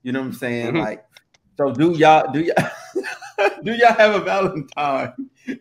[0.04, 0.74] you know what I'm saying?
[0.74, 0.80] Mhm.
[0.82, 1.06] Like,
[1.58, 2.70] so do y'all do y'all
[3.64, 5.14] do y'all have a Valentine?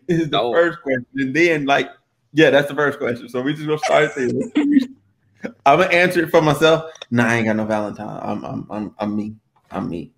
[0.07, 0.51] Is the No.
[0.51, 1.89] first question, and then like,
[2.33, 3.29] yeah, that's the first question.
[3.29, 4.29] So we just gonna start there.
[5.65, 6.91] I'm gonna answer it for myself.
[7.11, 8.19] Nah, I ain't got no Valentine.
[8.21, 9.35] I'm I'm I'm I'm me.
[9.71, 10.11] I'm me.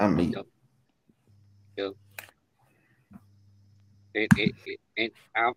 [0.00, 0.24] I'm me.
[0.36, 0.46] Yep.
[4.14, 5.52] It- it- it- it- I'm,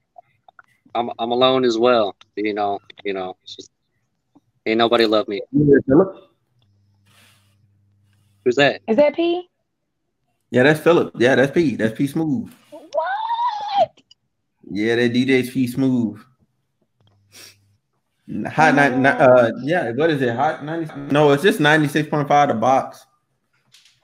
[0.94, 2.16] I'm I'm alone as well.
[2.36, 3.38] You know, you know.
[3.44, 3.72] It's just,
[4.66, 5.42] ain't nobody love me.
[8.44, 8.82] Who's that?
[8.88, 9.48] Is that P?
[10.50, 11.14] Yeah, that's Philip.
[11.18, 11.76] Yeah, that's P.
[11.76, 12.52] That's P Smooth.
[12.72, 14.02] What?
[14.70, 16.20] Yeah, that DJ's P Smooth.
[18.48, 19.92] Hot nine, uh, yeah.
[19.92, 20.36] What is it?
[20.36, 20.92] Hot ninety?
[21.12, 23.06] No, it's just ninety six point five the box.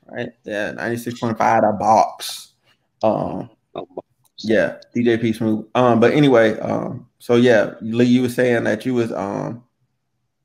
[0.05, 0.29] Right?
[0.43, 2.53] Yeah, ninety six point five the box.
[3.03, 3.87] Um, Oh,
[4.39, 5.67] yeah, DJ P Smooth.
[5.75, 9.63] Um, but anyway, um, so yeah, Lee, you were saying that you was um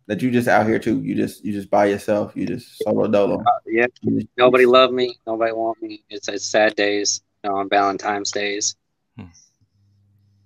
[0.07, 1.00] that you just out here too.
[1.02, 2.33] You just you just by yourself.
[2.35, 3.40] You just solo dolo.
[3.40, 3.87] uh, yeah.
[4.05, 5.16] Just- Nobody love me.
[5.26, 6.02] Nobody want me.
[6.11, 8.76] It's it's sad days you know, on Valentine's days.
[9.16, 9.26] Hmm.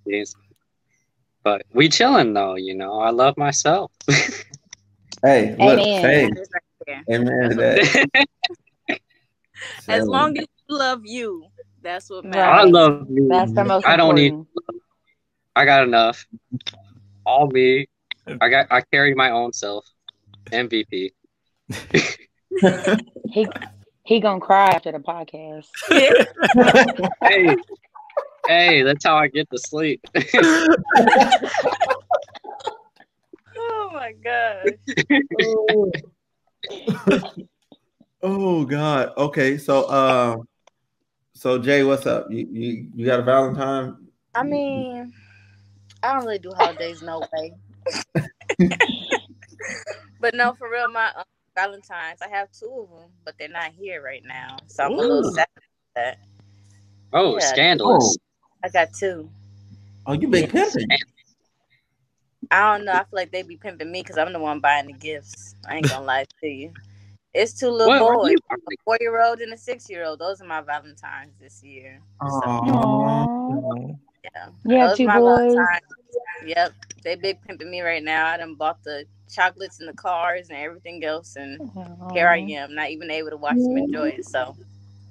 [0.05, 0.35] Yes.
[1.43, 2.57] But we chilling though.
[2.57, 3.93] You know, I love myself.
[5.23, 6.03] Hey, look, Amen.
[6.03, 8.29] hey, That is amen to that.
[9.89, 11.47] As long as you love you,
[11.87, 12.37] that's what Right.
[12.37, 13.29] I love me.
[13.29, 14.45] That's the most I don't need-
[15.55, 16.27] I got enough.
[17.25, 17.89] All me.
[18.41, 18.67] I got.
[18.71, 19.87] I carry my own self.
[20.51, 21.13] MVP.
[23.31, 23.47] He
[24.05, 25.67] he gonna cry after the podcast.
[27.23, 27.57] Hey,
[28.49, 30.01] hey, that's how I get to sleep.
[33.59, 34.79] oh my god.
[38.23, 39.13] oh God.
[39.19, 40.37] Okay, so uh,
[41.37, 42.31] so Jay, what's up?
[42.31, 43.95] You you you got a Valentine?
[44.35, 45.13] I mean,
[46.03, 47.53] I don't really do holidays no way.
[50.21, 53.73] but no, for real, my um, Valentines, I have two of them, but they're not
[53.79, 55.47] here right now, so I'm a little sad.
[55.57, 56.19] about that.
[57.13, 57.53] Oh, Yeah.
[57.53, 58.17] scandalous.
[58.65, 59.29] I got two.
[60.07, 60.89] Oh, you big pimping.
[62.51, 62.93] I don't know.
[62.93, 65.55] I feel like they be pimping me because I'm the one buying the gifts.
[65.69, 66.73] I ain't gonna lie to you.
[67.37, 70.21] It's two little What boys, you a four year old and a six year old.
[70.21, 72.01] Those are my Valentines this year.
[72.23, 73.27] Aw.
[74.25, 74.49] Yeah.
[74.65, 75.55] You have Those two boys.
[75.55, 75.83] Valentines.
[76.47, 76.73] Yep.
[77.05, 78.27] They big pimping me right now.
[78.27, 81.61] I done bought the chocolates and the cars and everything else and
[82.15, 84.25] here I am, not even able to watch them enjoy it.
[84.25, 84.57] So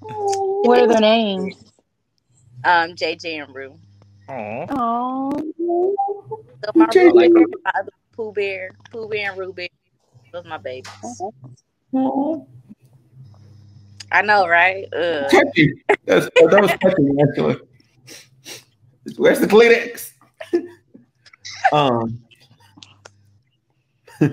[0.02, 1.64] What are their names?
[2.64, 3.78] um JJ and Rue.
[4.30, 4.66] Aw.
[4.72, 5.32] Oh,
[6.64, 7.04] So my, JJ.
[7.04, 9.68] Rue Bear, my other Pooh Bear, Pooh Bear and Rue Bear.
[10.32, 11.22] Those my babies.
[14.12, 14.86] I know, right?
[14.94, 15.30] Ugh.
[15.30, 15.74] Touchy.
[16.06, 17.58] That's, that was touching actually.
[19.18, 20.12] Where's the Kleenex?
[21.74, 22.22] um.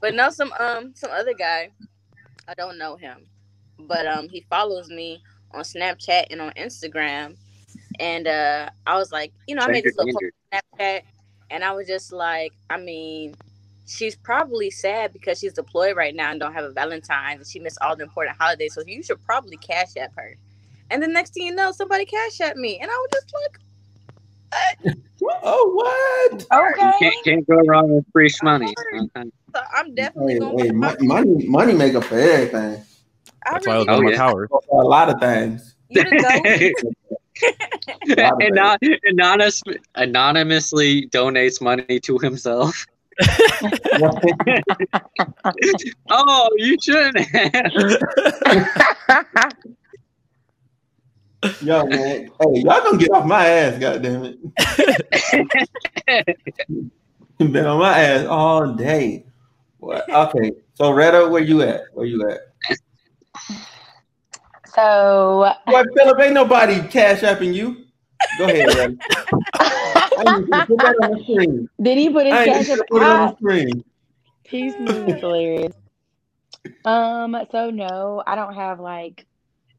[0.00, 1.70] but no, some um some other guy.
[2.48, 3.26] I don't know him,
[3.78, 5.22] but um he follows me
[5.52, 7.36] on Snapchat and on Instagram,
[7.98, 11.02] and uh I was like, you know, I made this little post on Snapchat,
[11.50, 13.34] and I was just like, I mean,
[13.90, 17.58] she's probably sad because she's deployed right now and don't have a Valentine's, and she
[17.58, 18.74] missed all the important holidays.
[18.74, 20.36] So you should probably cash app her.
[20.90, 23.58] And the next thing you know, somebody cash at me, and I was just like,
[24.80, 24.96] what?
[25.42, 26.46] Oh, what?
[26.52, 26.92] Okay.
[26.98, 28.74] Can't, can't go wrong with free money.
[28.94, 29.30] Okay.
[29.54, 30.62] So I'm definitely Hey, gonna.
[30.62, 32.82] hey, put money, money make up for everything.
[33.46, 34.16] I That's why I was really on my yeah.
[34.16, 34.48] towers.
[34.68, 35.76] For a lot of things.
[35.90, 36.74] you the
[38.40, 39.62] and not anonymous,
[39.94, 42.86] anonymously donates money to himself.
[46.10, 47.70] Oh, you shouldn't have.
[51.62, 51.98] Yo, man.
[51.98, 54.36] Hey, y'all gonna get off my ass, goddamn it.
[57.38, 59.24] Been on my ass all day.
[59.78, 60.06] What?
[60.10, 61.84] Okay, so Retta, where you at?
[61.94, 62.40] Where you at?
[64.74, 67.84] So Boy, Philip, ain't nobody cash apping you.
[68.38, 68.96] Go ahead, Retta.
[70.20, 72.82] I need you to put that on did he put his I cash you to
[72.82, 72.88] up?
[72.88, 73.84] put it on the screen.
[74.44, 75.72] Peace is hilarious.
[76.84, 79.26] Um, so no, I don't have like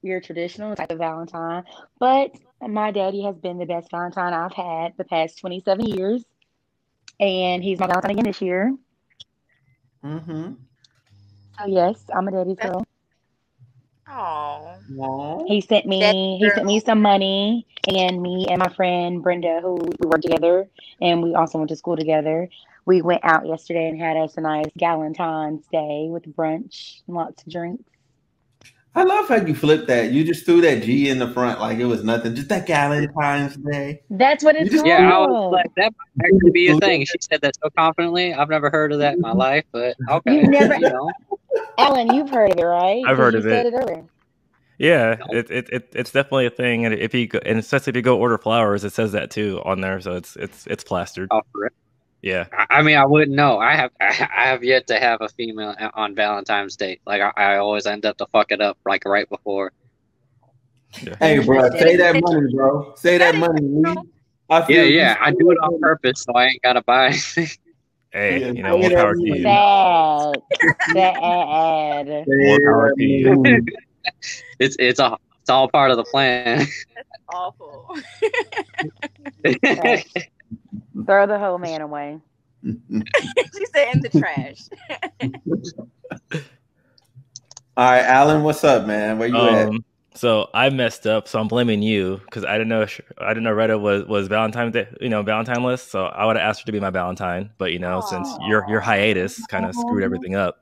[0.01, 1.63] your traditional type of Valentine,
[1.99, 6.23] but my daddy has been the best Valentine I've had the past 27 years.
[7.19, 8.75] And he's my Valentine again this year.
[10.03, 10.53] Mm-hmm.
[11.59, 12.83] So yes, I'm a daddy's girl.
[14.13, 19.59] Oh, He sent me he sent me some money and me and my friend Brenda,
[19.61, 20.67] who we work together
[21.01, 22.49] and we also went to school together.
[22.85, 27.43] We went out yesterday and had us a nice Galentine's Day with brunch and lots
[27.43, 27.83] of drinks.
[28.93, 30.11] I love how you flipped that.
[30.11, 32.35] You just threw that G in the front like it was nothing.
[32.35, 34.01] Just that Valentine's Day.
[34.09, 34.87] That's what it's just- called.
[34.99, 37.05] Yeah, I was like, that might actually be a thing.
[37.05, 38.33] She said that so confidently.
[38.33, 40.41] I've never heard of that in my life, but okay.
[40.41, 41.09] You've never- you know.
[41.77, 43.03] Alan, you've heard of it, right?
[43.05, 43.73] I've heard You of said it.
[43.73, 44.05] it earlier.
[44.77, 47.95] Yeah, it, it, it it's definitely a thing, and if you go, and especially if
[47.97, 51.27] you go order flowers, it says that too on there, so it's it's it's plastered.
[51.29, 51.73] Oh, for it.
[52.23, 53.59] Yeah, I- I mean, I wouldn't know.
[53.59, 56.99] I have, I have yet to have a female on Valentine's Day.
[57.05, 59.71] Like, I, I always end up to fuck it up, like right before.
[61.19, 62.93] Hey, bro, say that money, bro.
[62.95, 63.83] Say that money.
[64.49, 67.15] I Yeah, feel yeah, I do it on purpose, so I ain't gotta buy.
[68.13, 68.39] anything.
[68.39, 69.39] hey, Yeah, you know, more say that power to money.
[69.39, 69.43] you.
[69.43, 70.41] Sad.
[70.93, 72.07] Sad.
[72.27, 73.65] More power to you.
[74.59, 76.65] it's, it's a, it's all part of the plan.
[77.29, 77.95] awful.
[81.05, 82.19] Throw the whole man away.
[82.63, 84.61] she said in the trash.
[87.77, 89.17] All right, Alan, what's up, man?
[89.17, 89.67] Where you at?
[89.69, 92.85] Um, So I messed up, so I'm blaming you because I didn't know
[93.17, 95.89] I didn't know Retta was was Valentine's Day, you know, Valentine list.
[95.89, 98.67] So I would have asked her to be my Valentine, but you know, since your
[98.67, 100.57] your hiatus kind of screwed everything up.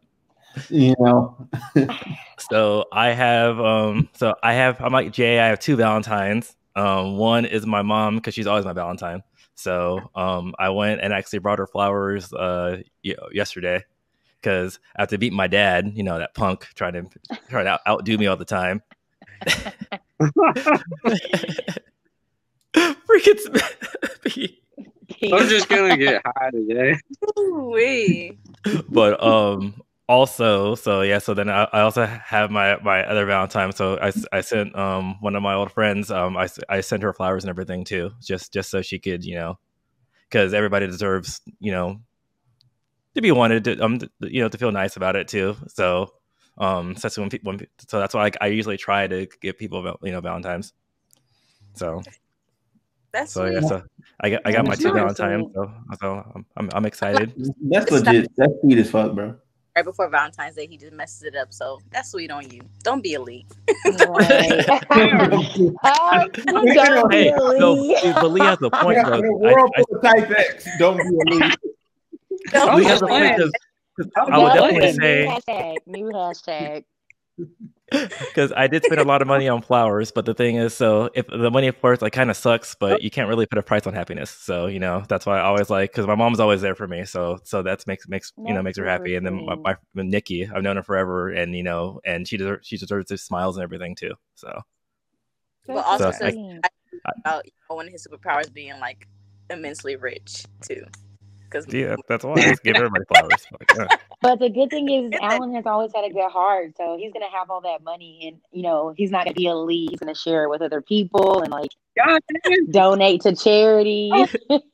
[0.70, 1.48] You know,
[2.40, 6.56] So I have um so I have I'm like Jay, I have two Valentines.
[6.76, 9.24] Um one is my mom because she's always my Valentine.
[9.56, 13.84] So um I went and actually brought her flowers uh y- yesterday
[14.42, 17.04] because after beating my dad, you know, that punk trying to
[17.50, 18.82] trying to out- outdo me all the time.
[22.76, 24.54] Freaking
[25.34, 26.96] I'm just gonna get high today.
[27.38, 28.38] Wee.
[28.90, 33.72] but um also so yeah so then I, I also have my my other valentine
[33.74, 37.04] so I, I sent um one of my old friends um I, s- I sent
[37.04, 39.60] her flowers and everything too just just so she could you know
[40.30, 42.00] because everybody deserves you know
[43.16, 46.12] to be wanted to um th- you know to feel nice about it too so
[46.60, 49.58] um so that's when people when, so that's why I, I usually try to give
[49.58, 50.74] people you know valentines
[51.74, 52.02] so
[53.12, 53.70] That's so yeah sweet.
[53.70, 53.84] so
[54.22, 57.34] I got I got my That's two really valentines so so I'm I'm, I'm excited
[57.70, 58.32] that's legit.
[58.38, 59.36] That's sweet as fuck, bro.
[59.76, 61.54] Right before Valentine's Day, he just messes it up.
[61.54, 62.60] So that's sweet on you.
[62.84, 63.46] Don't be a leak.
[63.86, 64.66] Right.
[65.84, 66.68] Oh, don't
[67.14, 67.60] hey really.
[67.60, 70.32] no but Lee has a point In though a I- world I- full of type
[70.32, 71.56] X, don't be a lead.
[72.52, 73.69] Don't Lee has a a point because I'm
[74.16, 74.96] I would definitely playing.
[74.96, 75.78] say new hashtag.
[75.88, 76.84] New hashtag.
[77.92, 81.10] because I did spend a lot of money on flowers, but the thing is, so
[81.16, 83.64] if the money, of course, like kind of sucks, but you can't really put a
[83.64, 84.30] price on happiness.
[84.30, 87.06] So you know that's why I always like because my mom's always there for me.
[87.06, 89.16] So so that's makes makes you know makes her happy.
[89.16, 89.64] And then my, sweet.
[89.64, 93.10] my with Nikki, I've known her forever, and you know, and she deserves she deserves
[93.10, 94.14] his smiles and everything too.
[94.36, 94.62] So
[95.66, 96.62] But That's also So, says sweet.
[97.26, 99.08] about one of his superpowers being like
[99.50, 100.86] immensely rich too.
[101.50, 103.46] Because yeah, that's why I just give everybody flowers.
[103.60, 103.88] Like, uh,
[104.22, 107.30] But the good thing is, Alan has always had a good heart, so he's gonna
[107.32, 109.90] have all that money, and you know he's not gonna be a lead.
[109.92, 112.22] He's gonna share it with other people and like God
[112.70, 114.12] donate to charity.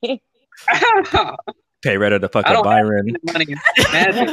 [0.03, 1.35] damn.
[1.81, 3.15] pay Retta to fuck I up don't Byron.
[3.23, 3.57] money in
[3.91, 4.29] magic.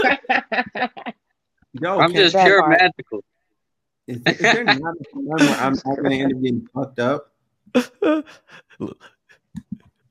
[1.74, 2.80] Yo, I'm can- just that pure part.
[2.80, 3.24] magical.
[4.08, 6.98] Is, is there not a time where I'm not going to end up getting fucked
[6.98, 7.32] up?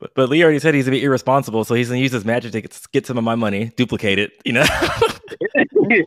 [0.02, 2.52] But, but Lee already said he's a bit irresponsible, so he's gonna use his magic
[2.54, 4.32] to get, get some of my money, duplicate it.
[4.44, 4.66] You know.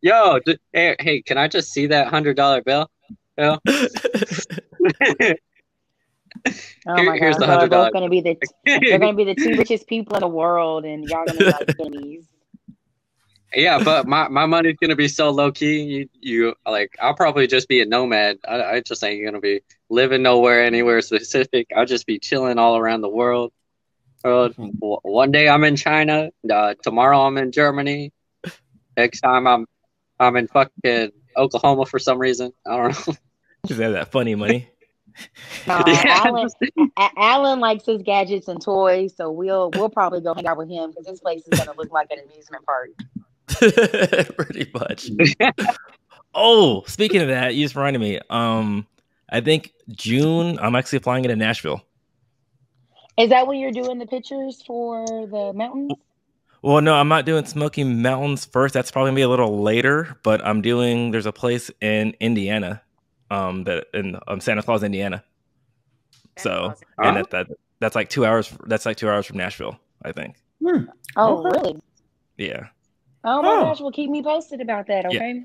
[0.00, 2.90] Yo, d- hey, hey, can I just see that hundred dollar bill?
[3.38, 3.58] Yo?
[6.86, 7.90] Oh Here- my here's god, the hundred dollars.
[7.94, 11.24] gonna be the they're gonna be the two richest people in the world, and y'all
[11.26, 12.26] gonna be like enemies.
[13.54, 15.82] Yeah, but my, my money's gonna be so low key.
[15.82, 18.38] You you like I'll probably just be a nomad.
[18.46, 21.68] I, I just ain't gonna be living nowhere anywhere specific.
[21.76, 23.52] I'll just be chilling all around the world.
[24.24, 26.30] Uh, w- one day I'm in China.
[26.50, 28.12] Uh, tomorrow I'm in Germany.
[28.96, 29.66] Next time I'm
[30.18, 32.52] I'm in fucking Oklahoma for some reason.
[32.66, 33.14] I don't know.
[33.66, 34.68] Just have that funny money.
[35.66, 36.48] No, Yeah, Alan,
[37.16, 40.90] Alan likes his gadgets and toys, so we'll we'll probably go hang out with him
[40.90, 42.90] because this place is gonna look like an amusement park.
[44.36, 45.10] Pretty much.
[46.34, 48.20] oh, speaking of that, you just reminded me.
[48.30, 48.86] Um,
[49.28, 50.58] I think June.
[50.58, 51.82] I'm actually applying it in Nashville.
[53.16, 55.92] Is that when you're doing the pictures for the mountains?
[56.62, 58.72] Well, no, I'm not doing Smoky Mountains first.
[58.74, 60.16] That's probably gonna be a little later.
[60.22, 61.10] But I'm doing.
[61.10, 62.80] There's a place in Indiana,
[63.30, 65.22] um, that in um, Santa Claus, Indiana.
[66.38, 67.46] So, and that, that
[67.80, 68.52] that's like two hours.
[68.66, 70.36] That's like two hours from Nashville, I think.
[70.60, 70.84] Hmm.
[71.16, 71.58] Oh, Okay.
[71.60, 71.80] really?
[72.38, 72.68] Yeah,
[73.24, 73.60] Oh my Oh.
[73.64, 73.80] gosh!
[73.80, 75.44] Well, keep me posted about that, okay?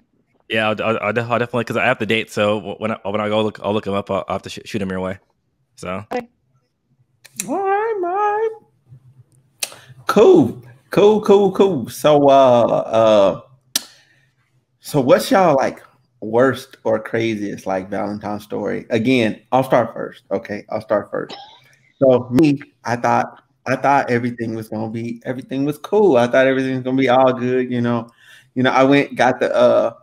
[0.49, 0.69] yeah.
[0.69, 2.31] I'll, I'll, I'll I'll definitely because I have the date.
[2.31, 4.11] So when I, when I go look, I'll look them up.
[4.11, 5.19] I'll, I'll have to sh- shoot them your way.
[5.77, 6.03] So
[7.47, 8.49] All right, all right.
[10.07, 11.89] Cool, cool, cool, cool.
[11.89, 13.41] So, uh, uh,
[14.79, 15.83] so what's y'all like
[16.21, 18.85] worst or craziest like Valentine's story?
[18.89, 20.23] Again, I'll start first.
[20.31, 21.35] Okay, I'll start first.
[21.99, 26.17] So me, I thought, I thought everything was gonna be, everything was cool.
[26.17, 27.71] I thought everything was gonna be all good.
[27.71, 28.09] You know,
[28.55, 28.71] you know.
[28.71, 29.93] I went, got the, uh,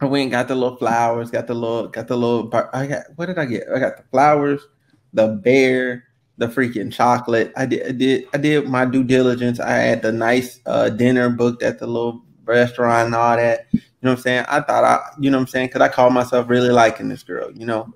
[0.00, 2.50] I went, got the little flowers, got the little, got the little.
[2.72, 3.64] I got what did I get?
[3.74, 4.66] I got the flowers,
[5.12, 6.04] the bear,
[6.38, 7.52] the freaking chocolate.
[7.56, 9.60] I did, I did, I did my due diligence.
[9.60, 13.66] I had the nice uh, dinner booked at the little restaurant and all that.
[13.72, 14.44] You know what I'm saying?
[14.48, 15.68] I thought I, you know what I'm saying?
[15.68, 17.52] Because I called myself really liking this girl.
[17.52, 17.94] You know,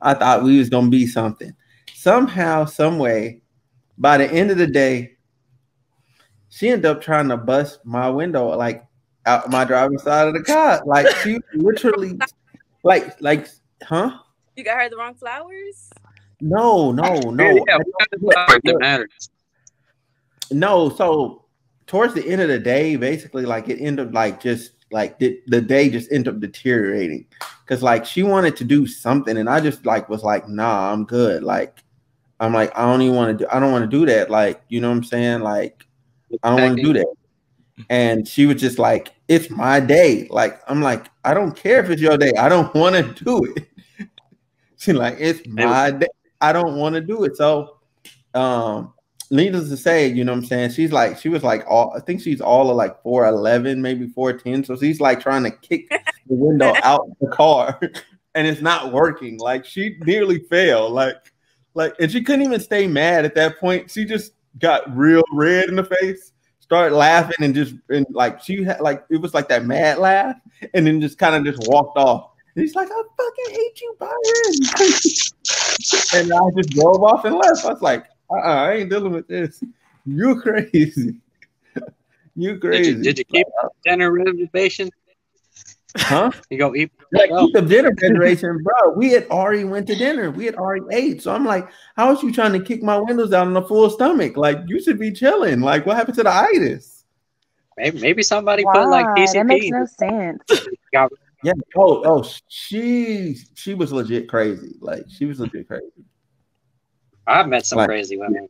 [0.00, 1.52] I thought we was gonna be something.
[1.94, 3.42] Somehow, some way,
[3.98, 5.16] by the end of the day,
[6.48, 8.84] she ended up trying to bust my window, like
[9.26, 10.82] out my driver's side of the car.
[10.86, 12.18] Like she literally,
[12.82, 13.48] like, like,
[13.82, 14.18] huh?
[14.56, 15.90] You got her the wrong flowers?
[16.40, 17.44] No, no, no.
[17.44, 19.30] yeah, I- what kind of flowers that matters.
[20.50, 21.44] No, so
[21.86, 25.40] towards the end of the day, basically, like it ended up like just like the,
[25.48, 27.26] the day just ended up deteriorating
[27.64, 31.04] because like she wanted to do something, and I just like was like, nah, I'm
[31.04, 31.42] good.
[31.42, 31.82] Like
[32.40, 34.30] I'm like, I don't even want to do, I don't want to do that.
[34.30, 35.40] Like, you know what I'm saying?
[35.40, 35.86] Like,
[36.42, 37.14] I don't want to do that.
[37.90, 40.26] And she was just like, it's my day.
[40.30, 42.32] Like, I'm like, I don't care if it's your day.
[42.38, 43.68] I don't want to do it.
[44.76, 46.06] She's like, it's my day.
[46.40, 47.36] I don't want to do it.
[47.36, 47.78] So,
[48.34, 48.92] um,
[49.30, 50.70] needless to say, you know what I'm saying?
[50.70, 54.66] She's like, she was like all I think she's all of like 4'11, maybe 4'10.
[54.66, 57.78] So she's like trying to kick the window out of the car
[58.34, 59.38] and it's not working.
[59.38, 60.92] Like she nearly failed.
[60.92, 61.32] Like,
[61.78, 63.88] like, and she couldn't even stay mad at that point.
[63.88, 68.64] She just got real red in the face, started laughing, and just and like she
[68.64, 70.34] had like it was like that mad laugh,
[70.74, 72.32] and then just kind of just walked off.
[72.56, 74.16] And he's like, I fucking hate you, Byron.
[76.14, 77.64] and I just drove off and left.
[77.64, 79.62] I was like, uh-uh, I ain't dealing with this.
[80.04, 81.14] You crazy.
[82.34, 82.90] you Did crazy.
[82.90, 83.46] you, did you keep
[83.84, 84.90] dinner reservation?
[85.98, 86.30] Huh?
[86.50, 86.90] You go eat.
[87.12, 88.92] Like keep the dinner reservation, bro.
[88.92, 90.30] We had already went to dinner.
[90.30, 91.22] We had already ate.
[91.22, 93.88] So I'm like, how is you trying to kick my windows out on a full
[93.90, 94.36] stomach?
[94.36, 95.60] Like you should be chilling.
[95.60, 97.04] Like what happened to the itis?
[97.76, 99.26] Maybe, maybe somebody put like Why?
[99.32, 99.70] That makes PCP.
[99.70, 100.66] no sense.
[100.92, 101.12] Got-
[101.44, 101.52] Yeah.
[101.76, 104.74] Oh, oh, she she was legit crazy.
[104.80, 105.86] Like she was legit crazy.
[107.26, 108.48] I've met some Like- crazy women.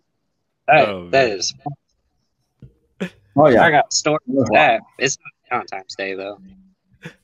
[0.67, 1.39] That, Oh, that man.
[1.39, 1.55] is.
[3.37, 4.47] Oh I got stories Wow.
[4.53, 4.81] that.
[4.99, 5.17] It's
[5.51, 6.39] not Valentine's Day though.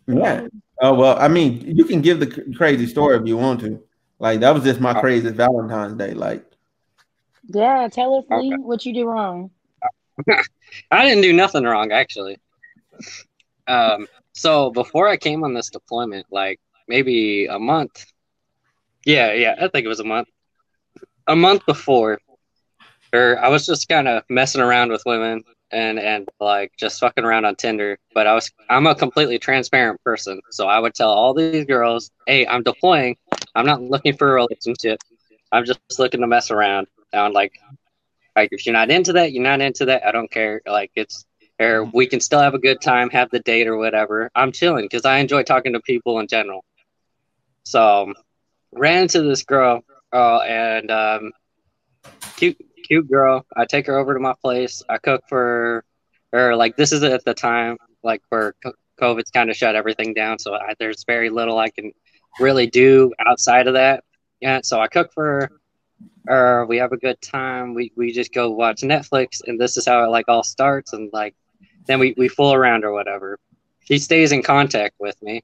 [0.06, 0.42] Yeah.
[0.42, 3.82] Um, oh well, I mean, you can give the crazy story if you want to.
[4.18, 6.14] Like that was just my uh, crazy Valentine's Day.
[6.14, 6.44] Like
[7.48, 8.62] Yeah, tell her, Flea, Okay.
[8.62, 9.50] what you do wrong.
[10.90, 12.38] I didn't do nothing wrong actually.
[13.66, 18.06] Um, so before I came on this deployment, like maybe a month.
[19.04, 20.28] Yeah, yeah, I think it was a month.
[21.26, 22.18] A month before,
[23.12, 25.42] or I was just kind of messing around with women
[25.74, 27.98] and and like just fucking around on Tinder.
[28.14, 32.10] But I was I'm a completely transparent person, so I would tell all these girls,
[32.26, 33.16] "Hey, I'm deploying.
[33.54, 35.00] I'm not looking for a relationship.
[35.52, 37.52] I'm just looking to mess around." And like,
[38.36, 40.06] like if you're not into that, you're not into that.
[40.06, 40.62] I don't care.
[40.66, 41.26] Like it's
[41.60, 44.30] or we can still have a good time, have the date or whatever.
[44.34, 46.64] I'm chilling because I enjoy talking to people in general.
[47.64, 48.12] So
[48.72, 51.32] ran into this girl, uh, and um,
[52.36, 53.44] cute, cute girl.
[53.56, 54.82] I take her over to my place.
[54.88, 55.84] I cook for
[56.32, 56.54] her.
[56.54, 58.54] Like this is at the time, like where
[59.00, 60.38] COVID's kind of shut everything down.
[60.38, 61.92] So I, there's very little I can
[62.38, 64.04] really do outside of that.
[64.40, 64.60] Yeah.
[64.62, 65.50] So I cook for
[66.26, 66.66] her.
[66.66, 67.74] we have a good time.
[67.74, 71.10] We we just go watch Netflix, and this is how it like all starts, and
[71.12, 71.34] like
[71.86, 73.38] then we we fool around or whatever.
[73.80, 75.42] She stays in contact with me,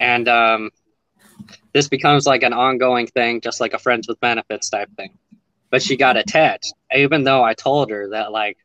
[0.00, 0.70] and um,
[1.72, 5.18] this becomes like an ongoing thing, just like a friends with benefits type thing.
[5.70, 8.58] But she got attached, even though I told her that like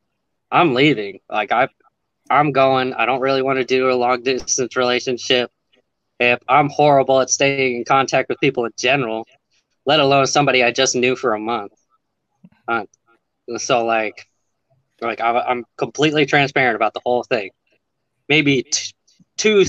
[0.51, 1.69] I'm leaving, like I
[2.29, 2.93] I'm going.
[2.93, 5.51] I don't really want to do a long distance relationship.
[6.19, 9.25] If I'm horrible at staying in contact with people in general,
[9.85, 11.73] let alone somebody I just knew for a month.
[12.67, 12.85] Uh,
[13.57, 14.27] so like,
[14.99, 17.51] like I, am completely transparent about the whole thing.
[18.27, 18.93] Maybe t-
[19.37, 19.65] two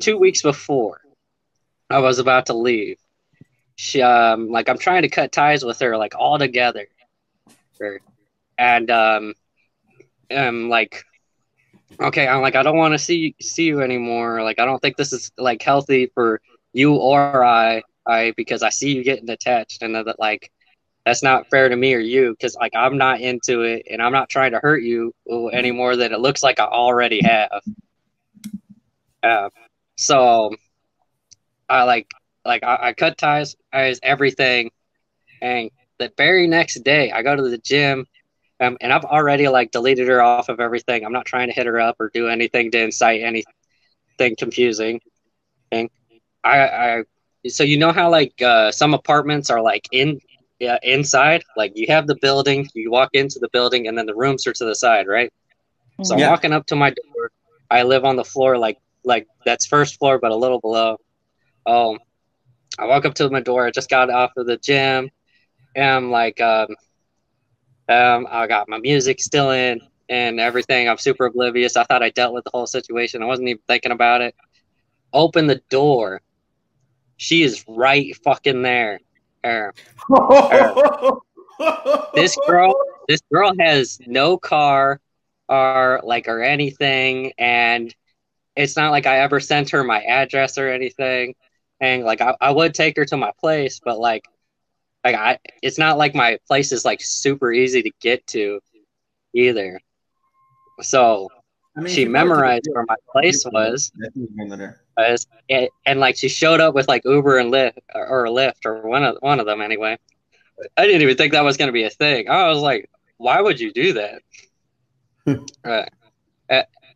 [0.00, 1.00] two weeks before
[1.90, 2.98] I was about to leave,
[3.76, 6.86] she um like I'm trying to cut ties with her like all together,
[8.58, 9.34] and um,
[10.34, 11.04] um like
[12.00, 14.42] okay, I'm like I don't want to see see you anymore.
[14.42, 16.40] Like I don't think this is like healthy for
[16.72, 20.50] you or I I because I see you getting attached and that like
[21.04, 24.12] that's not fair to me or you because like I'm not into it and I'm
[24.12, 25.12] not trying to hurt you
[25.52, 27.62] any more than it looks like I already have.
[29.22, 29.50] Uh,
[29.96, 30.54] so
[31.68, 32.10] I like
[32.44, 34.70] like I, I cut ties, as everything,
[35.40, 38.06] and the very next day I go to the gym.
[38.60, 41.04] Um, and I've already like deleted her off of everything.
[41.04, 45.00] I'm not trying to hit her up or do anything to incite anything confusing.
[46.44, 47.04] I, I
[47.48, 50.20] so you know how like uh, some apartments are like in
[50.60, 54.14] yeah, inside like you have the building you walk into the building and then the
[54.14, 55.32] rooms are to the side right
[56.02, 56.26] so yeah.
[56.26, 57.32] i'm walking up to my door
[57.70, 60.96] i live on the floor like like that's first floor but a little below
[61.66, 61.98] um
[62.78, 65.10] i walk up to my door i just got off of the gym
[65.74, 66.68] and i'm like um
[67.88, 70.88] um i got my music still in and everything.
[70.88, 71.76] I'm super oblivious.
[71.76, 73.22] I thought i dealt with the whole situation.
[73.22, 74.34] I wasn't even thinking about it.
[75.12, 76.20] Open the door.
[77.16, 79.00] She is right fucking there.
[79.46, 79.72] Er,
[80.10, 80.74] er.
[82.14, 82.74] this girl,
[83.08, 85.00] this girl has no car
[85.48, 87.94] or like or anything, and
[88.56, 91.34] it's not like I ever sent her my address or anything.
[91.80, 94.24] And like I, I would take her to my place, but like
[95.04, 98.60] like I it's not like my place is like super easy to get to
[99.34, 99.80] either.
[100.80, 101.28] So
[101.76, 103.92] I mean, she memorized where my place was.
[104.96, 108.64] Was, and, and, like she showed up with like Uber and Lyft or, or Lyft
[108.64, 109.98] or one of one of them anyway.
[110.76, 112.28] I didn't even think that was going to be a thing.
[112.28, 114.22] I was like, why would you do that?
[115.64, 115.84] uh,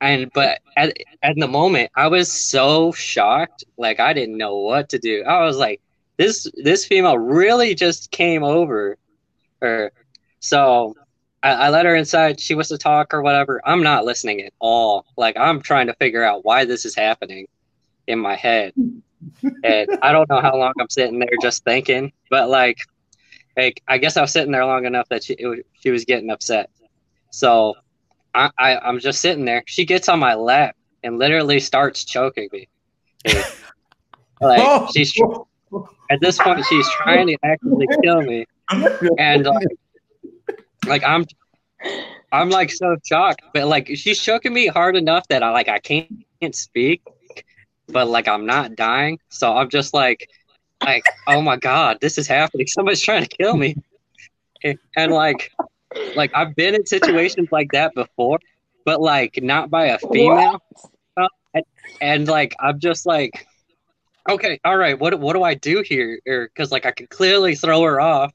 [0.00, 3.64] and but at, at the moment, I was so shocked.
[3.76, 5.24] Like I didn't know what to do.
[5.24, 5.80] I was like,
[6.19, 8.99] this this female really just came over,
[9.62, 9.93] or
[10.41, 10.95] so
[11.43, 12.41] I, I, let her inside.
[12.41, 13.62] She wants to talk or whatever.
[13.64, 15.07] I'm not listening at all.
[15.16, 17.47] Like I'm trying to figure out why this is happening
[18.07, 22.12] in my head, and I don't know how long I'm sitting there just thinking.
[22.31, 22.79] But like,
[23.57, 26.31] like I guess I was sitting there long enough that she was, she was getting
[26.31, 26.69] upset.
[27.31, 27.75] So
[28.35, 29.62] I, I I'm just sitting there.
[29.66, 32.69] She gets on my lap and literally starts choking me.
[34.41, 34.89] like oh.
[34.95, 35.12] she's
[36.11, 38.46] at this point she's trying to actually kill me,
[39.18, 39.66] and like
[40.86, 41.24] like I'm
[42.32, 45.78] I'm like so shocked, but like she's choking me hard enough that I like I
[45.78, 47.02] can't, can't speak,
[47.88, 49.18] but like I'm not dying.
[49.28, 50.28] So I'm just like
[50.84, 52.66] like oh my god, this is happening.
[52.68, 53.76] Somebody's trying to kill me.
[54.96, 55.50] And like
[56.16, 58.38] like I've been in situations like that before,
[58.84, 60.62] but like not by a female.
[61.54, 61.64] And,
[62.02, 63.47] and like I'm just like
[64.29, 66.20] okay, all right, what what do I do here?
[66.55, 68.33] Cuz like I can clearly throw her off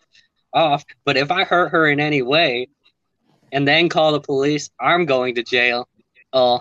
[0.53, 0.83] off.
[1.05, 2.67] But if I hurt her in any way
[3.51, 5.87] and then call the police, I'm going to jail.
[6.31, 6.59] Uh,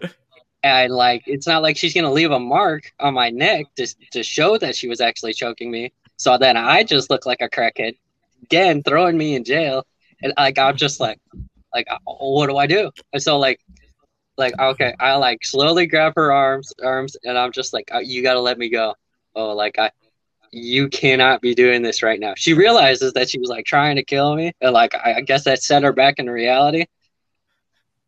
[0.62, 4.22] and like, it's not like she's to leave a mark on my neck to, to
[4.22, 5.92] show that she was actually choking me.
[6.16, 7.96] So then I just look like a crackhead,
[8.44, 9.84] again, throwing me in jail.
[10.22, 11.18] And like, I'm just like,
[11.74, 12.90] like, uh, what do I do?
[13.12, 13.60] And so like,
[14.38, 18.22] like, okay, I like slowly grab her arms, arms, and I'm just like, uh, you
[18.22, 18.94] got to let me go.
[19.34, 19.90] Oh, like I,
[20.50, 22.34] you cannot be doing this right now.
[22.36, 25.44] She realizes that she was like trying to kill me, and like I, I guess
[25.44, 26.86] that set her back into reality.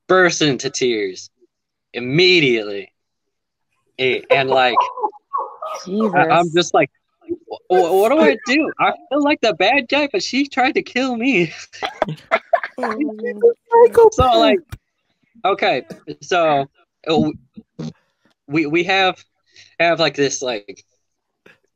[0.07, 1.31] Bursts into tears
[1.95, 2.93] immediately,
[3.99, 4.77] and like
[5.87, 6.91] I, am just like,
[7.47, 8.70] what, what do I do?
[8.79, 11.53] I feel like the bad guy, but she tried to kill me.
[14.12, 14.59] so like,
[15.45, 15.87] okay,
[16.20, 16.68] so
[17.07, 17.33] oh,
[18.47, 19.25] we we have
[19.81, 20.85] have like this like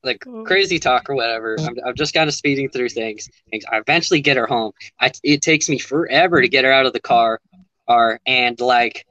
[0.04, 0.44] like oh.
[0.44, 1.56] crazy talk or whatever.
[1.60, 3.28] I'm, I'm just kind of speeding through things.
[3.52, 4.72] I eventually get her home.
[5.00, 7.40] I, it takes me forever to get her out of the car,
[7.86, 9.04] or and like,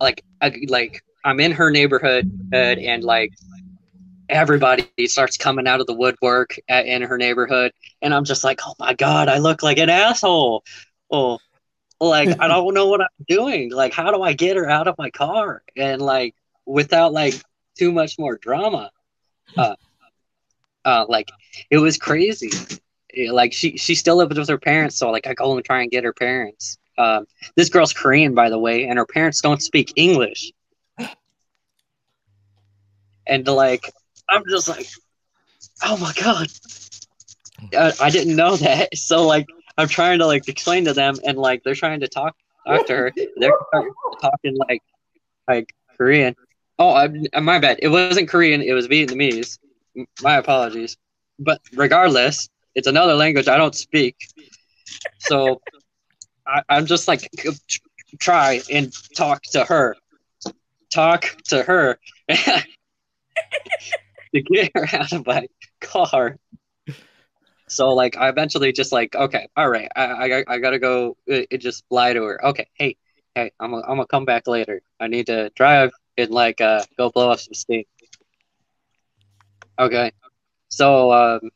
[0.00, 3.32] like, I, like I'm in her neighborhood, and like,
[4.28, 7.72] everybody starts coming out of the woodwork at, in her neighborhood,
[8.02, 10.64] and I'm just like, oh my god, I look like an asshole.
[11.10, 11.38] Oh,
[12.00, 13.70] like I don't know what I'm doing.
[13.72, 16.34] Like, how do I get her out of my car and like
[16.66, 17.34] without like
[17.78, 18.90] too much more drama?
[19.56, 19.76] Uh,
[20.86, 21.30] uh, like
[21.70, 22.50] it was crazy.
[23.30, 25.90] Like she she still lived with her parents, so like I go and try and
[25.90, 26.78] get her parents.
[26.96, 27.26] Um,
[27.56, 30.52] this girl's Korean, by the way, and her parents don't speak English.
[33.26, 33.82] And like,
[34.28, 34.86] I'm just like,
[35.82, 36.48] oh my god,
[37.76, 38.90] I, I didn't know that.
[38.96, 42.36] So like, I'm trying to like explain to them, and like they're trying to talk
[42.66, 43.12] talk to her.
[43.36, 43.50] They're
[44.20, 44.82] talking like
[45.48, 46.36] like Korean.
[46.78, 47.78] Oh, I, my bad.
[47.82, 48.60] It wasn't Korean.
[48.62, 49.58] It was Vietnamese.
[50.22, 50.96] My apologies.
[51.38, 54.16] But regardless, it's another language I don't speak.
[55.18, 55.60] So
[56.46, 57.28] I, I'm just like
[58.18, 59.96] try and talk to her.
[60.92, 61.98] Talk to her
[62.30, 62.62] to
[64.32, 65.46] get her out of my
[65.80, 66.36] car.
[67.68, 71.16] So like I eventually just like okay, all right, I I, I gotta go.
[71.26, 72.44] It, it just lie to her.
[72.46, 72.96] Okay, hey,
[73.34, 74.82] hey, I'm gonna, I'm gonna come back later.
[75.00, 77.84] I need to drive and like uh go blow off some steam.
[79.78, 80.12] Okay,
[80.68, 81.50] so um,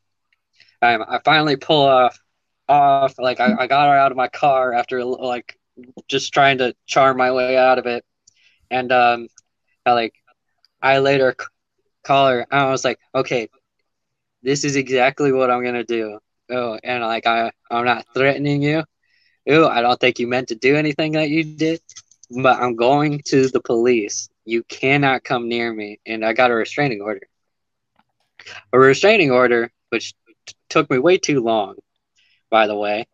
[0.83, 2.19] I I finally pull off
[2.69, 3.19] off.
[3.19, 5.59] Like I, I got her out of my car after like
[6.09, 8.05] just trying to charm my way out of it,
[8.71, 9.29] and um,
[9.87, 10.15] I like
[10.83, 11.35] I later
[12.05, 12.41] call her.
[12.51, 13.49] And I was like, okay,
[14.43, 16.19] this is exactly what I'm gonna do.
[16.51, 18.85] Oh, and like I, I'm not threatening you.
[19.49, 21.81] Oh, I don't think you meant to do anything that you did,
[22.31, 24.29] but I'm going to the police.
[24.45, 27.23] You cannot come near me, and I got a restraining order.
[28.73, 30.15] A restraining order, which
[30.47, 31.77] t- took me way too long,
[32.51, 33.07] by the way.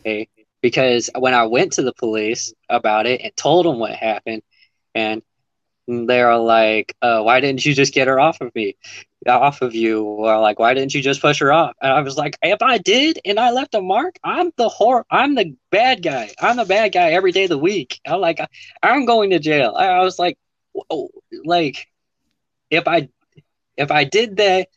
[0.00, 0.28] Okay,
[0.62, 4.42] because when I went to the police about it and told them what happened,
[4.94, 5.22] and
[5.86, 8.76] they're like, uh, "Why didn't you just get her off of me,
[9.26, 12.16] off of you?" Or like, "Why didn't you just push her off?" And I was
[12.16, 15.04] like, "If I did and I left a mark, I'm the whore.
[15.10, 16.30] I'm the bad guy.
[16.40, 18.00] I'm the bad guy every day of the week.
[18.06, 18.40] I'm like,
[18.82, 20.38] I'm going to jail." I was like,
[21.44, 21.86] like,
[22.70, 23.08] if I
[23.80, 24.68] if I did that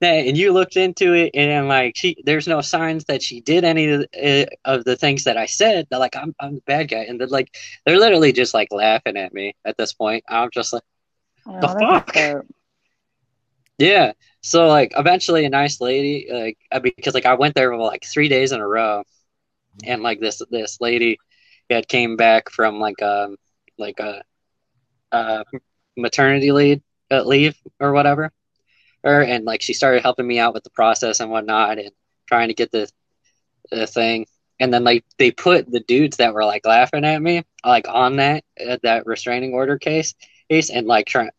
[0.00, 3.64] that and you looked into it and like she there's no signs that she did
[3.64, 6.62] any of the, uh, of the things that I said that like I'm I'm the
[6.62, 7.54] bad guy and they're like
[7.84, 10.24] they're literally just like laughing at me at this point.
[10.28, 10.82] I'm just like
[11.46, 12.44] oh, the fuck?
[13.78, 14.12] yeah.
[14.42, 18.04] So like eventually a nice lady like uh, because like I went there for like
[18.04, 19.04] three days in a row
[19.84, 21.18] and like this this lady
[21.68, 23.36] had came back from like um
[23.78, 24.22] like a
[25.12, 25.44] uh
[25.96, 26.80] maternity leave
[27.10, 28.32] uh, leave or whatever
[29.04, 31.90] her and like she started helping me out with the process and whatnot and
[32.26, 32.90] trying to get the
[33.70, 34.26] the thing.
[34.58, 38.16] And then like they put the dudes that were like laughing at me like on
[38.16, 40.14] that uh, that restraining order case
[40.50, 41.30] case and like trying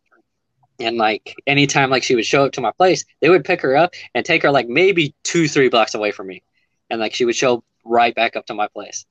[0.80, 3.76] and like anytime like she would show up to my place they would pick her
[3.76, 6.42] up and take her like maybe two three blocks away from me.
[6.90, 9.06] And like she would show right back up to my place.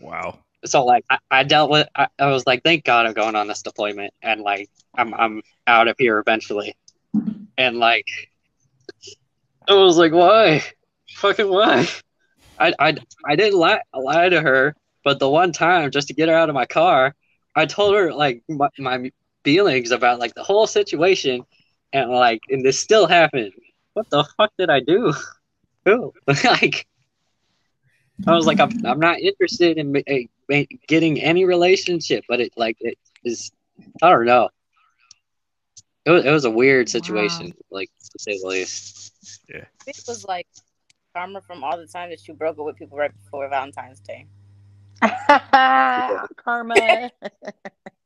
[0.00, 0.38] Wow.
[0.64, 3.48] So like I, I dealt with I, I was like thank god i'm going on
[3.48, 6.74] this deployment and like i'm i'm out of here eventually
[7.58, 8.06] and like
[9.68, 10.62] I was like, why?
[11.16, 11.88] Fucking why?
[12.58, 12.96] I I
[13.26, 14.74] I didn't lie lie to her,
[15.04, 17.14] but the one time just to get her out of my car,
[17.54, 19.10] I told her like my, my
[19.44, 21.44] feelings about like the whole situation,
[21.92, 23.52] and like and this still happened.
[23.94, 25.14] What the fuck did I do?
[25.84, 26.86] Who like?
[28.26, 32.76] I was like, I'm, I'm not interested in eh, getting any relationship, but it like
[32.80, 33.50] it is.
[34.02, 34.50] I don't know.
[36.04, 37.78] It was, it was a weird situation, wow.
[37.78, 39.40] like to say the least.
[39.48, 39.64] Yeah.
[39.86, 40.46] It was like
[41.14, 44.26] karma from all the time that you broke up with people right before Valentine's Day.
[46.36, 46.74] karma.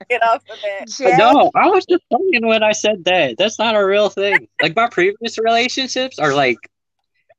[0.08, 1.16] Get off of that.
[1.18, 3.36] No, I was just thinking when I said that.
[3.36, 4.48] That's not a real thing.
[4.62, 6.58] Like my previous relationships are like,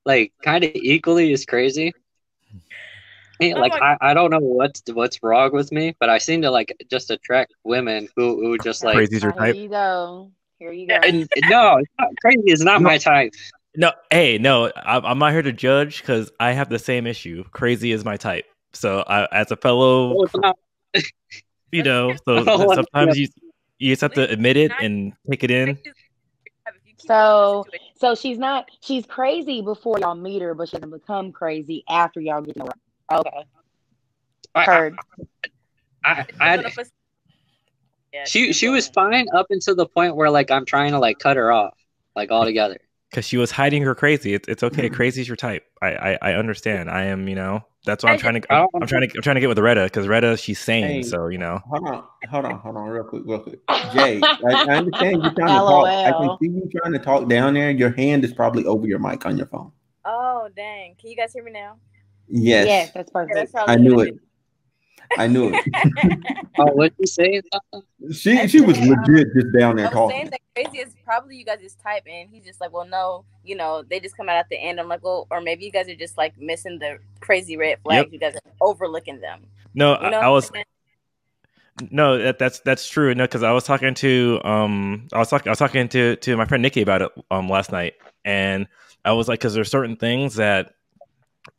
[0.05, 1.93] like kind of equally as crazy.
[3.39, 6.41] Yeah, oh like I, I don't know what's what's wrong with me, but I seem
[6.41, 9.55] to like just attract women who who just like crazy's your type.
[10.59, 10.95] Here you go.
[10.95, 13.33] And, no, it's not, crazy is not my type.
[13.75, 17.45] No, hey, no, I'm, I'm not here to judge because I have the same issue.
[17.51, 18.45] Crazy is my type.
[18.73, 20.53] So, I, as a fellow, oh,
[21.71, 23.27] you know, so oh, sometimes you
[23.77, 25.77] you just have to admit it and take it in.
[26.97, 27.65] So,
[27.97, 32.19] so she's not she's crazy before y'all meet her, but she doesn't become crazy after
[32.19, 33.17] y'all get to know her.
[33.19, 33.45] Okay,
[34.65, 34.97] heard.
[36.03, 36.73] I, I, I,
[38.13, 41.19] yeah, she she was fine up until the point where like I'm trying to like
[41.19, 41.75] cut her off
[42.15, 42.77] like altogether.
[43.09, 44.33] because she was hiding her crazy.
[44.33, 44.87] It's it's okay.
[44.87, 44.93] Hmm.
[44.95, 45.63] Crazy's your type.
[45.81, 46.89] I, I I understand.
[46.89, 49.35] I am you know that's why I'm trying to I'm, I'm trying to I'm trying
[49.35, 50.83] to get with Retta because Retta she's sane.
[50.85, 51.01] Hey.
[51.03, 51.59] So you know.
[51.69, 53.59] Hold on, hold on, hold on, real quick, real quick.
[53.93, 55.87] Jay, I, I understand you're trying to talk.
[55.87, 57.71] I can see you trying to talk down there.
[57.71, 59.71] Your hand is probably over your mic on your phone.
[60.05, 60.95] Oh dang!
[60.99, 61.77] Can you guys hear me now?
[62.27, 63.53] Yes, Yes, that's Yeah, perfect.
[63.53, 64.15] that's I knew what it.
[65.17, 65.65] I knew it.
[66.61, 67.41] Oh, what'd you say?
[68.11, 70.29] She she was legit just down there I'm saying talking.
[70.31, 73.55] that crazy is probably you guys just type and he's just like, well, no, you
[73.55, 74.77] know, they just come out at the end.
[74.77, 78.07] I'm like, well, or maybe you guys are just like missing the crazy red flags.
[78.07, 78.13] Yep.
[78.13, 79.39] You guys are overlooking them.
[79.73, 80.51] No, You I, know, I was
[81.91, 83.15] no that, that's that's true.
[83.15, 86.35] No, because I was talking to um I was talking I was talking to to
[86.35, 87.93] my friend Nikki about it um last night,
[88.25, 88.67] and
[89.05, 90.73] I was like, because there's certain things that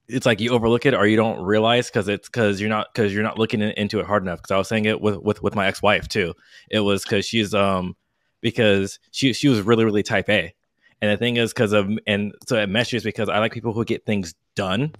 [0.08, 3.12] it's like you overlook it or you don't realize because it's because you're not because
[3.14, 4.38] you're not looking in, into it hard enough.
[4.38, 6.34] Because I was saying it with with with my ex wife too.
[6.70, 7.96] It was because she's um
[8.40, 10.54] because she she was really really type A,
[11.00, 13.84] and the thing is because of and so it meshes because I like people who
[13.84, 14.94] get things done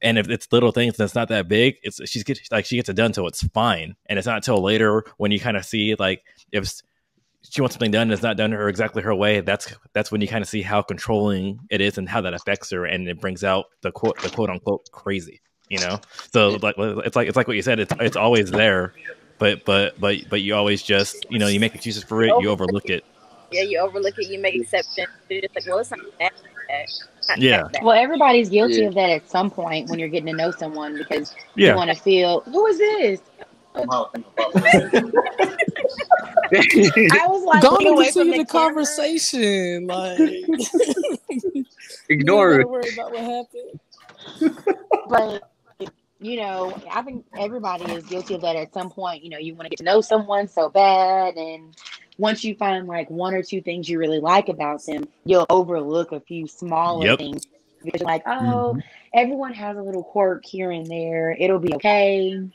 [0.00, 2.76] and if it's little things and it's not that big, it's she's get like she
[2.76, 3.96] gets it done, so it's fine.
[4.06, 6.22] And it's not until later when you kind of see like
[6.52, 6.72] if
[7.42, 10.20] she wants something done and it's not done her exactly her way, that's that's when
[10.20, 13.20] you kind of see how controlling it is and how that affects her, and it
[13.20, 16.00] brings out the quote the quote unquote crazy, you know.
[16.32, 18.94] So like it's like it's like what you said, it's it's always there,
[19.38, 22.50] but but but but you always just you know you make excuses for it, you
[22.50, 23.04] overlook it.
[23.50, 24.28] Yeah, you overlook it.
[24.28, 25.08] You make exceptions.
[25.30, 26.32] You're just like, well, it's not that.
[27.28, 27.62] Not Yeah.
[27.72, 27.82] that.
[27.82, 28.88] Well, everybody's guilty Yeah.
[28.88, 31.70] of that at some point when you're getting to know someone because Yeah.
[31.70, 33.20] you want to feel who is this?
[36.52, 39.86] I was like, Don't get away from continue the the conversation.
[39.86, 40.18] Like,
[42.08, 42.58] Ignore you it.
[42.58, 43.20] gotta worry about what
[44.40, 44.66] happened.
[45.08, 45.50] but
[46.20, 49.22] you know, I think everybody is guilty of that at some point.
[49.22, 51.76] You know, you want to get to know someone so bad, and
[52.18, 56.12] once you find like one or two things you really like about them, you'll overlook
[56.12, 57.18] a few smaller Yep.
[57.18, 57.46] things
[57.84, 58.48] because you're like, mm-hmm.
[58.48, 58.78] oh,
[59.14, 61.36] everyone has a little quirk here and there.
[61.38, 62.48] It'll be okay.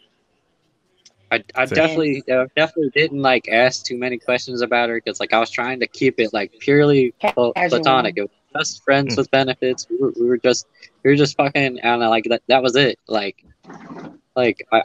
[1.33, 5.19] I, I So- definitely uh, definitely didn't like ask too many questions about her because
[5.19, 7.79] like I was trying to keep it like purely pl- Casual.
[7.79, 8.17] platonic.
[8.17, 8.31] It was
[8.67, 9.21] just friends Hmm.
[9.21, 9.87] with benefits.
[9.89, 10.67] We were, we were just
[11.03, 12.99] we were just fucking and like that that was it.
[13.07, 13.43] Like
[14.35, 14.81] like I,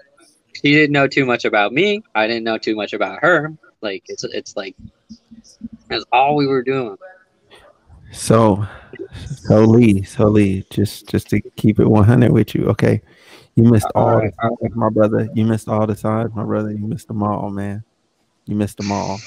[0.54, 2.02] she didn't know too much about me.
[2.14, 3.52] I didn't know too much about her.
[3.82, 4.74] Like it's it's like
[5.88, 6.96] that's all we were doing.
[8.10, 8.66] So,
[9.44, 13.02] so Lee, so Lee, just just to keep it one hundred with you, okay?
[13.58, 15.28] You missed all the signs, my brother.
[15.34, 16.70] You missed all the signs, my brother.
[16.70, 17.82] You missed them all, man.
[18.46, 19.18] You missed them all,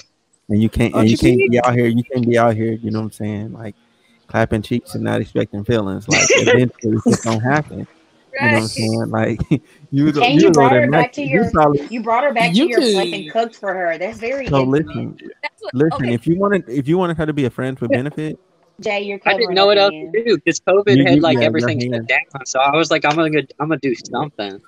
[0.47, 1.87] and you can't and you can't be out here.
[1.87, 2.71] You can't be out here.
[2.73, 3.51] You know what I'm saying?
[3.53, 3.75] Like
[4.27, 6.07] clapping cheeks and not expecting feelings.
[6.07, 7.79] Like eventually, it's just gonna happen.
[7.79, 9.09] You know what I'm saying?
[9.09, 9.41] Like
[9.91, 12.33] you, And you was brought her there back to your- you probably- You brought her
[12.33, 13.97] back You to your could- place and cooked for her.
[13.97, 15.93] That's very So listen, That's what, listen.
[16.05, 18.39] okay, If you wanted, if you wanted her to be a friend with benefit,
[18.81, 21.37] Jay, you're I didn't know what else to do because COVID You- had you- like
[21.39, 22.07] yeah, everything shut hand.
[22.07, 22.45] down.
[22.45, 24.61] So I was like, I'm gonna I'm gonna do something.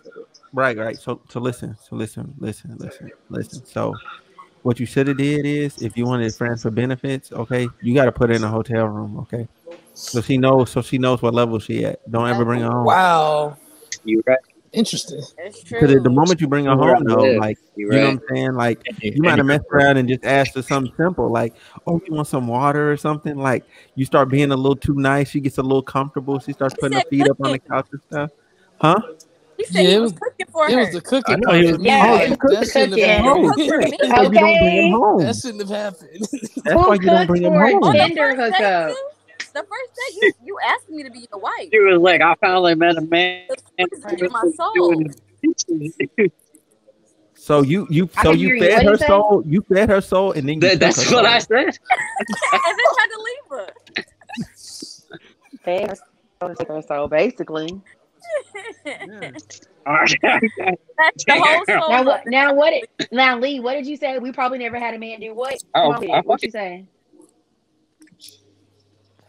[0.54, 0.98] Right, right.
[0.98, 3.66] So, so listen, so listen, listen, listen, listen.
[3.66, 3.96] So,
[4.62, 8.06] what you should have did is, if you wanted friends for benefits, okay, you got
[8.06, 9.48] to put her in a hotel room, okay,
[9.96, 12.00] so she knows, so she knows what level she at.
[12.12, 12.86] Don't ever bring her oh, home.
[12.86, 13.58] Wow,
[14.04, 14.38] You right?
[14.74, 15.22] Interesting.
[15.70, 18.22] Because the moment you bring her You're home, though, like You you know what I'm
[18.30, 21.54] saying, like And you might have messed around and just asked her something simple, like,
[21.88, 23.64] "Oh, you want some water or something?" Like
[23.96, 26.98] you start being a little too nice, she gets a little comfortable, she starts putting
[26.98, 28.32] her feet up on the couch and stuff.
[28.82, 29.00] Huh?
[29.58, 30.80] He said Yeah, he it was was- cooking for It her.
[30.80, 33.54] was the cooking I know he was- Yeah, Like, that shouldn't have happened.
[33.58, 33.80] yeah.
[34.02, 35.20] That's why you don't bring him home.
[35.20, 36.28] That shouldn't have happened.
[36.66, 37.84] That's why you don't bring him a home.
[37.84, 38.96] On Tinder hookup?
[39.54, 39.60] Too.
[39.60, 41.70] The first day, you, you asked me to be your wife.
[41.72, 43.48] She was like, I finally met a man.
[43.78, 43.90] And
[44.32, 45.04] my soul.
[47.36, 48.62] So you you so you hear you.
[48.62, 51.28] fed her you soul, you fed her soul, and then you That, that's what soul.
[51.28, 51.58] I said.
[51.58, 51.76] and
[52.64, 53.70] then tried to leave her.
[55.64, 55.96] Fair.
[56.42, 57.82] So, so basically,
[59.86, 61.90] That's the whole soul.
[61.90, 62.24] now what?
[62.28, 62.74] Now what?
[62.74, 64.18] It, now Lee, what did you say?
[64.20, 65.56] We probably never had a man do what?
[65.76, 66.26] Oh, Come on with I it.
[66.26, 66.86] What you say?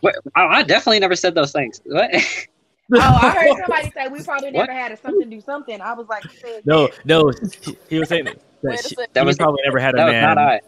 [0.05, 0.16] What?
[0.34, 1.80] I, I definitely never said those things.
[1.84, 2.11] What?
[2.92, 4.66] Oh, I heard somebody say we probably What?
[4.66, 5.80] never had a something do something.
[5.80, 7.32] I was like, you no, no,
[7.62, 8.94] he- he was saying that, that she.
[9.14, 10.22] That he was- probably never had a man.
[10.34, 10.61] not I.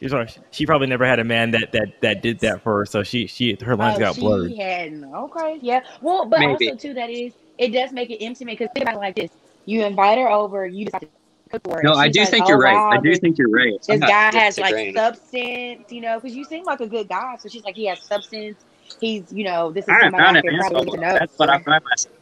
[0.00, 2.84] He was she probably never had a man that that that did that for her.
[2.86, 4.52] So she she her lines oh, got she blurred.
[4.56, 5.04] hadn't.
[5.04, 5.82] Okay, yeah.
[6.00, 6.70] Well, but Maybe.
[6.70, 9.30] also too, that is it does make it intimate because think about it like this:
[9.66, 11.08] you invite her over, you decide to
[11.50, 11.82] cook for her.
[11.82, 12.74] No, and I do like, think oh, you're right.
[12.74, 13.74] wow, I do think you're right.
[13.88, 14.94] I'm this guy has like disagreeing.
[14.94, 17.36] substance, you know, because you seem like a good guy.
[17.40, 18.64] So she's like, he has substance.
[19.00, 21.18] He's, you know, this is I somebody found I it, probably get to know.
[21.18, 22.14] That's what I find myself.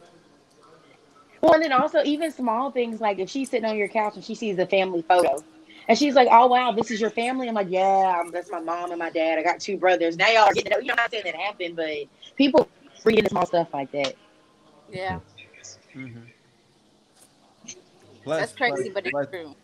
[1.41, 4.23] Well, and then also even small things like if she's sitting on your couch and
[4.23, 5.43] she sees a family photo,
[5.87, 8.59] And she's like, "Oh wow, this is your family." I'm like, "Yeah, um, that's my
[8.59, 9.39] mom and my dad.
[9.39, 10.17] I got two brothers.
[10.17, 10.71] Now y'all are getting.
[10.81, 11.89] You know, I'm not saying that happened, but
[12.35, 12.69] people
[13.03, 14.15] read into small stuff like that.
[14.91, 15.19] Yeah,
[15.95, 16.28] Mhm.
[18.29, 19.55] Plus, that's crazy, plus- but it's plus, true.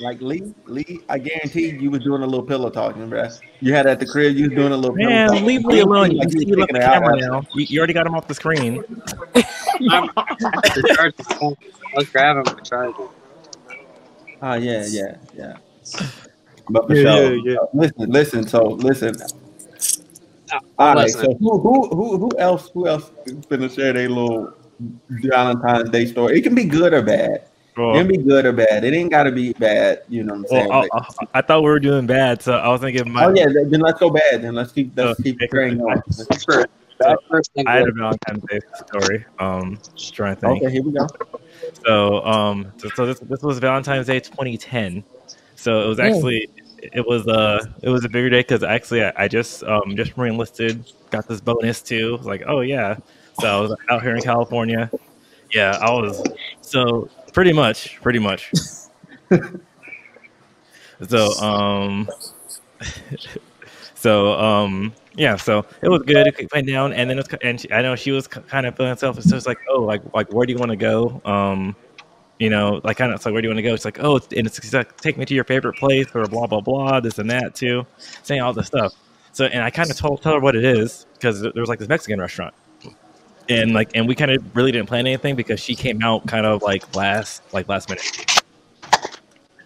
[0.00, 3.40] Like Lee, Lee, I guarantee you was doing a little pillow talking, bruh.
[3.58, 5.44] You had at the crib, you was doing a little pillow Man, talking.
[5.44, 6.12] leave me alone.
[6.12, 7.42] You Like can see you you left taking the camera now.
[7.54, 8.84] You, you already got him off the screen.
[9.34, 11.56] I'm, I charge the phone.
[11.96, 13.08] I was grabbing my charger.
[14.42, 15.56] Oh yeah, yeah, yeah.
[16.68, 17.34] But for Yeah, sure.
[17.34, 17.58] yeah, yeah.
[17.74, 18.46] Listen, listen.
[18.46, 19.16] So listen.
[20.78, 21.10] All right.
[21.10, 24.54] So who who who who else who else is gonna share their little
[25.08, 26.38] Valentine's Day story?
[26.38, 27.46] It can be good or bad.
[27.88, 28.84] It can be good or bad.
[28.84, 30.02] It ain't gotta be bad.
[30.08, 30.68] You know what I'm saying?
[30.68, 33.10] Well, I, I, I thought we were doing bad, so I was thinking.
[33.10, 33.46] My, oh yeah.
[33.46, 34.42] Then then let's go bad.
[34.42, 35.48] Then let's keep let's Oh, keep okay.
[35.48, 36.02] carrying on.
[36.44, 36.66] For,
[37.00, 39.24] that first thing I had a Valentine's Day story.
[39.38, 40.62] Um, just trying to think.
[40.62, 41.06] Okay, here we go.
[41.86, 45.02] So, um, so, so this, this was Valentine's Day 2010.
[45.56, 46.48] So it was actually
[46.82, 50.16] it was uh it was a bigger day because actually I, I just um just
[50.16, 52.18] re-enlisted, got this bonus too.
[52.22, 52.96] Like, oh yeah.
[53.40, 54.90] So I was out here in California.
[55.52, 56.22] Yeah, I was
[56.60, 58.52] so pretty much, pretty much.
[61.08, 62.08] so um,
[63.94, 66.26] so um, yeah, so it was good.
[66.26, 68.76] It went down, and then it was, and she, I know she was kind of
[68.76, 69.20] feeling herself.
[69.22, 71.20] So it's like, oh, like like where do you want to go?
[71.24, 71.76] Um,
[72.38, 73.74] you know, like kind of like where do you want to go?
[73.74, 76.46] It's like, oh, and it's, it's like take me to your favorite place or blah
[76.46, 77.86] blah blah, this and that too,
[78.22, 78.94] saying all this stuff.
[79.32, 81.78] So and I kind of told tell her what it is because there was like
[81.78, 82.54] this Mexican restaurant,
[83.50, 86.46] and like and we kind of really didn't plan anything because she came out kind
[86.46, 88.42] of like last like last minute.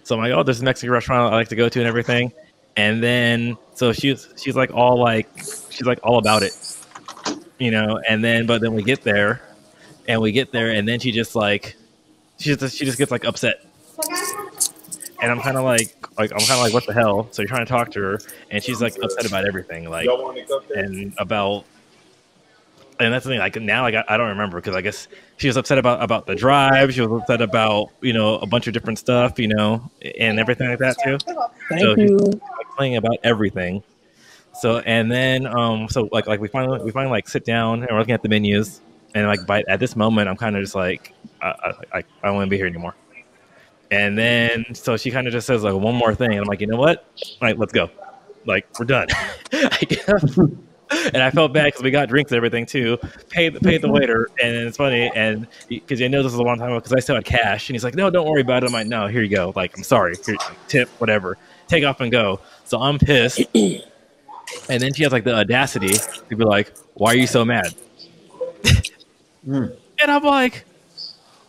[0.02, 2.32] So I'm like, oh, there's a Mexican restaurant I like to go to and everything.
[2.76, 5.28] And then so she's she's like all like
[5.70, 6.56] she's like all about it,
[7.58, 8.00] you know.
[8.08, 9.42] And then but then we get there,
[10.08, 11.76] and we get there, and then she just like
[12.38, 13.64] she just she just gets like upset.
[15.22, 17.28] And I'm kind of like like I'm kind of like what the hell?
[17.30, 18.18] So you're trying to talk to her,
[18.50, 20.08] and she's like upset about everything, like
[20.74, 21.64] and about
[23.00, 23.38] and that's the thing.
[23.40, 26.26] Like now, like I, I don't remember because I guess she was upset about about
[26.26, 26.92] the drive.
[26.94, 30.68] She was upset about you know a bunch of different stuff, you know, and everything
[30.68, 31.18] like that too.
[31.68, 32.16] Thank So- you.
[32.16, 32.40] Like
[32.76, 33.82] playing about everything.
[34.60, 37.90] So and then um so like like we finally we finally like sit down and
[37.90, 38.80] we're looking at the menus
[39.14, 42.02] and like by at this moment I'm kind of just like I I, I, I
[42.26, 42.94] don't want to be here anymore.
[43.90, 46.60] And then so she kind of just says like one more thing and I'm like
[46.60, 47.04] you know what
[47.40, 47.90] like let's go
[48.46, 49.08] like we're done.
[49.52, 50.22] I get up.
[50.90, 52.98] And I felt bad because we got drinks and everything too.
[53.30, 56.58] Paid paid the waiter, and it's funny, and because I know this is a long
[56.58, 58.66] time ago, because I still had cash, and he's like, "No, don't worry about it."
[58.66, 59.52] I'm like, "No, here you go.
[59.56, 60.14] Like, I'm sorry.
[60.24, 60.36] Here,
[60.68, 61.38] tip, whatever.
[61.68, 63.82] Take off and go." So I'm pissed, and
[64.68, 65.94] then she has like the audacity
[66.28, 67.74] to be like, "Why are you so mad?"
[69.46, 69.76] Mm.
[70.00, 70.64] And I'm like,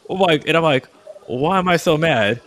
[0.09, 0.87] I'm like, and I'm like,
[1.27, 2.41] "Why am I so mad?"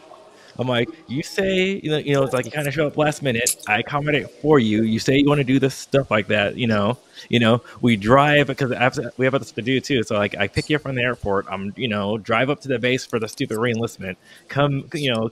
[0.58, 2.96] I'm like, you say, you know, you know, it's like you kind of show up
[2.96, 3.62] last minute.
[3.68, 4.82] I accommodate for you.
[4.82, 6.98] You say you want to do this stuff like that, you know.
[7.28, 8.70] You know, we drive because
[9.16, 10.02] we have other stuff to do too.
[10.02, 11.46] So like, I pick you up from the airport.
[11.48, 14.16] I'm, you know, drive up to the base for the stupid reenlistment.
[14.48, 15.30] Come, you know,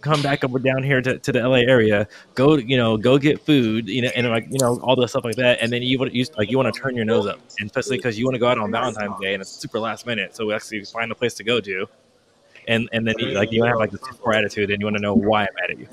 [0.00, 2.06] come back up down here to, to the LA area.
[2.34, 3.88] Go, you know, go get food.
[3.88, 5.58] You know, and like, you know, all this stuff like that.
[5.60, 7.96] And then you want, you like, you want to turn your nose up, and especially
[7.96, 10.34] because you want to go out on Valentine's Day and it's super last minute.
[10.34, 11.88] So we actually find a place to go to
[12.68, 15.02] and and then you, like you have like this poor attitude, and you want to
[15.02, 15.88] know why I'm mad at you.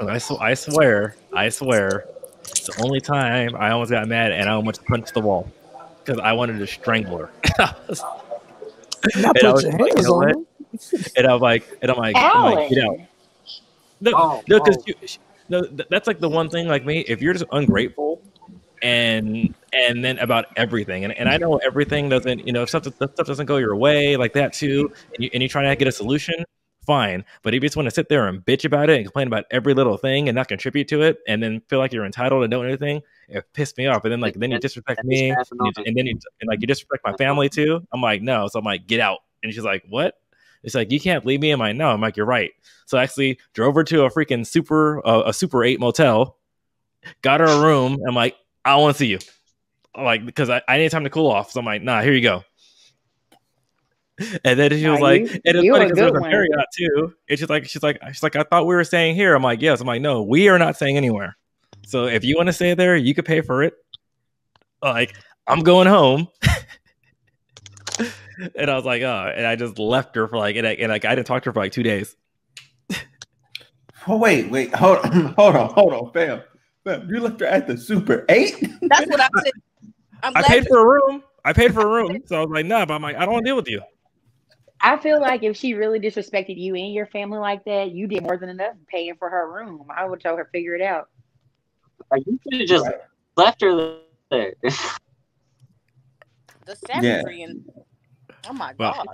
[0.00, 2.04] And I, sw- I swear, I swear,
[2.42, 5.50] it's the only time I almost got mad and I almost punched the wall
[6.04, 7.30] because I wanted to strangle her.
[9.14, 10.32] And I put was your like, you hands know on what?
[10.34, 11.04] them.
[11.16, 12.84] and I'm like, and I'm like, I'm like, get out.
[12.86, 13.08] Alan.
[14.00, 15.18] No, Oh, no, because oh.
[15.48, 16.66] no, that's like the one thing.
[16.68, 18.20] Like me, if you're just ungrateful,
[18.82, 22.84] and and then about everything, and, and I know everything doesn't, you know, if stuff,
[22.86, 25.88] stuff doesn't go your way, like that too, and you and you try to get
[25.88, 26.44] a solution,
[26.86, 27.24] fine.
[27.42, 29.44] But if you just want to sit there and bitch about it and complain about
[29.50, 32.48] every little thing and not contribute to it, and then feel like you're entitled to
[32.48, 34.04] know anything, it pissed me off.
[34.04, 37.04] And then like then you disrespect me, and, and then you and like you disrespect
[37.04, 37.86] my family too.
[37.92, 38.48] I'm like, no.
[38.48, 39.18] So I'm like, get out.
[39.42, 40.14] And she's like, what?
[40.64, 41.50] It's like you can't leave me.
[41.50, 41.90] I'm like, no.
[41.90, 42.50] I'm like, you're right.
[42.86, 46.38] So I actually drove her to a freaking super uh, a super eight motel,
[47.22, 47.98] got her a room.
[48.08, 49.18] I'm like, I want to see you,
[49.96, 51.50] like because I, I need time to cool off.
[51.52, 52.44] So I'm like, nah, here you go.
[54.44, 56.30] And then she was Nah, like, you- and it's funny because it was a one.
[56.30, 57.14] Marriott too.
[57.30, 59.34] And she's like, she's like, she's like, I thought we were staying here.
[59.34, 59.80] I'm like, yes.
[59.80, 61.36] I'm like, no, we are not staying anywhere.
[61.86, 63.74] So if you want to stay there, you could pay for it.
[64.82, 65.14] Like,
[65.46, 66.26] I'm going home.
[68.56, 70.90] and I was like, oh, and I just left her for like, and, I, and
[70.90, 72.16] like, I didn't talk to her for like two days.
[74.06, 76.40] Oh wait, wait, hold on, hold on, hold on, fam.
[76.88, 78.60] Fam, you left her at the Super Eight.
[78.88, 79.52] That's what I said.
[80.22, 81.22] I'm I glad paid for a room.
[81.44, 82.22] I paid for a room.
[82.26, 83.82] So I was like, nah, but I'm like, I don't want to deal with you.
[84.80, 88.22] I feel like if she really disrespected you and your family like that, you did
[88.22, 89.86] more than enough paying for her room.
[89.94, 91.08] I would tell her figure it out.
[92.10, 92.94] Like, you could have just Right.
[93.36, 93.96] left her
[94.30, 94.54] there.
[96.64, 97.22] The Yeah.
[97.22, 97.64] savagery and
[98.46, 99.08] oh my Well, god.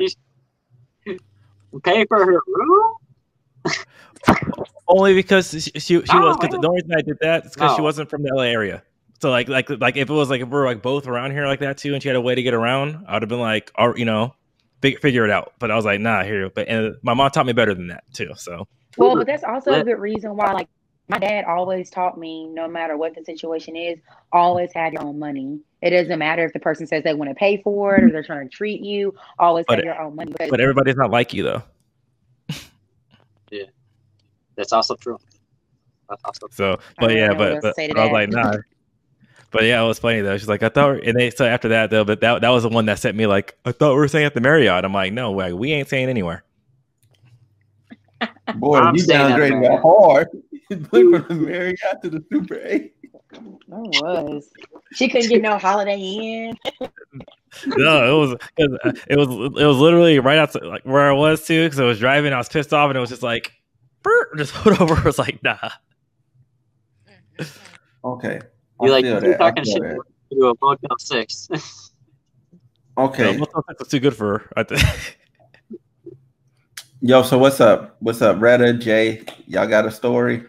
[1.85, 2.95] Pay for her room?
[4.87, 6.37] Only because she she, she No, was.
[6.37, 8.82] Cause the only reason I did that is because she wasn't from the LA area.
[9.20, 11.47] So like like like if it was like if we were like both around here
[11.47, 13.41] like that too, and she had a way to get around, I would have been
[13.41, 14.35] like, or you know,
[14.82, 15.55] fig- figure it out.
[15.59, 16.51] But I was like, nah, here.
[16.51, 18.32] But and my mom taught me better than that too.
[18.37, 18.68] So
[18.99, 20.68] Well, but that's also a good reason why, like,
[21.09, 23.99] my dad always taught me no matter what the situation is,
[24.32, 25.61] always have your own money.
[25.82, 28.12] It doesn't matter if the person says they want to pay for it or mm-hmm.
[28.12, 30.32] they're trying to treat you, always But- have your own money.
[30.39, 31.62] But everybody's not like you though.
[34.57, 35.19] That's also true.
[36.09, 38.29] That's also So, but don't yeah, but, but, to say to but I was like,
[38.31, 38.57] nah.
[39.51, 40.37] But yeah, it was funny though.
[40.37, 42.69] She's like, I thought, and they so after that though, but that that was the
[42.69, 44.85] one that sent me like, I thought we were staying at the Marriott.
[44.85, 46.43] I'm like, no, like, we ain't staying anywhere.
[48.57, 49.63] Boy, I'm you saying downgraded man.
[49.63, 50.29] that hard.
[50.71, 52.95] Went from the Marriott to the Super Eight.
[53.33, 53.41] it
[53.71, 54.51] was.
[54.93, 56.57] She couldn't get no Holiday Inn.
[57.67, 61.13] no, it was 'cause, uh, it was it was literally right outside like where I
[61.13, 61.65] was too.
[61.65, 63.53] Because I was driving, I was pissed off, and it was just like,
[64.05, 64.95] "Brr," just put over.
[64.95, 65.59] I was like, nah.
[68.05, 68.39] Okay.
[68.81, 69.39] I You like feel you that.
[69.39, 69.99] Talking shit that.
[70.33, 71.49] to a Motel Six.
[72.97, 73.25] Okay.
[73.33, 74.51] No, Motel Six was too good for her.
[74.57, 75.19] I think.
[77.01, 77.97] Yo, so what's up?
[77.99, 79.25] What's up, Retta, Jay?
[79.47, 80.45] Y'all got a story?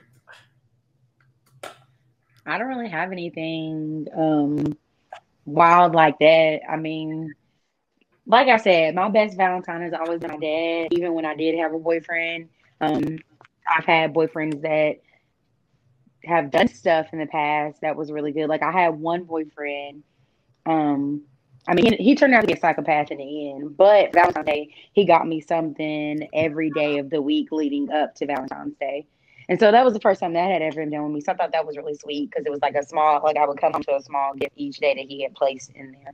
[2.45, 4.77] I don't really have anything um
[5.45, 6.59] wild like that.
[6.69, 7.33] I mean,
[8.27, 10.89] like I said, my best Valentine has always been my dad.
[10.91, 12.49] Even when I did have a boyfriend,
[12.81, 13.17] um,
[13.67, 15.01] I've had boyfriends that
[16.23, 18.47] have done stuff in the past that was really good.
[18.47, 20.03] Like I had one boyfriend.
[20.65, 21.21] Um,
[21.67, 24.45] I mean, he, he turned out to be a psychopath in the end, but Valentine's
[24.45, 29.07] Day, he got me something every day of the week leading up to Valentine's Day.
[29.47, 31.21] And so that was the first time that had ever been done with me.
[31.21, 33.45] So I thought that was really sweet because it was like a small, like I
[33.45, 36.13] would come home to a small gift each day that he had placed in there.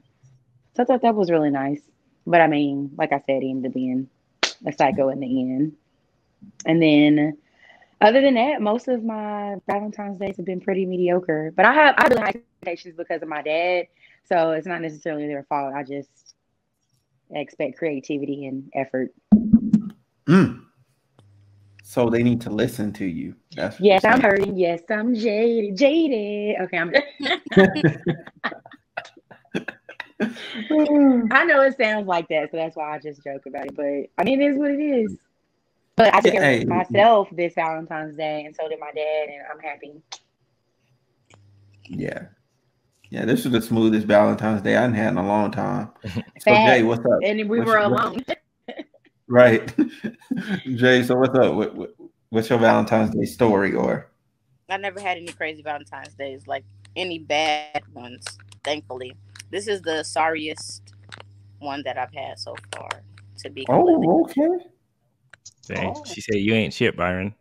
[0.76, 1.82] So I thought that was really nice.
[2.28, 4.10] But I mean, like I said, he ended up being
[4.66, 5.74] a psycho in the end.
[6.66, 7.38] And then,
[8.02, 11.54] other than that, most of my Valentine's days have been pretty mediocre.
[11.56, 13.88] But I have I have high expectations because of my dad,
[14.24, 15.74] so it's not necessarily their fault.
[15.74, 16.36] I just
[17.32, 19.14] expect creativity and effort.
[20.26, 20.66] Mm.
[21.84, 23.36] So they need to listen to you.
[23.56, 24.58] That's Yes, I'm hurting.
[24.58, 25.78] Yes, I'm jaded.
[25.78, 26.62] Jaded.
[26.62, 26.93] Okay, I'm.
[31.32, 33.76] I know it sounds like that, so that's why I just joke about it.
[33.76, 35.18] But I mean, it is what it is.
[35.96, 36.66] But I took care Hey.
[36.66, 40.02] myself this Valentine's Day, and so did my dad, and I'm happy.
[41.88, 42.26] Yeah.
[43.10, 45.89] Yeah, this is the smoothest Valentine's Day I've had in a long time.
[46.04, 46.10] So
[46.46, 46.70] Facts.
[46.72, 47.20] Jay, what's up?
[47.24, 48.24] And we What's were your- alone.
[49.28, 49.74] Right.
[50.76, 51.54] Jay, so what's up?
[51.56, 51.92] What, what,
[52.32, 54.10] what's your Valentine's Day story or
[54.70, 56.66] I never had any crazy Valentine's days, like
[56.98, 58.26] any bad ones,
[58.66, 59.16] thankfully.
[59.50, 60.94] This is the sorriest
[61.60, 62.89] one that I've had so far,
[63.38, 64.66] to be oh, completely Oh, okay.
[65.68, 66.03] Dang, Oh.
[66.05, 67.34] She said, "You ain't shit, Byron."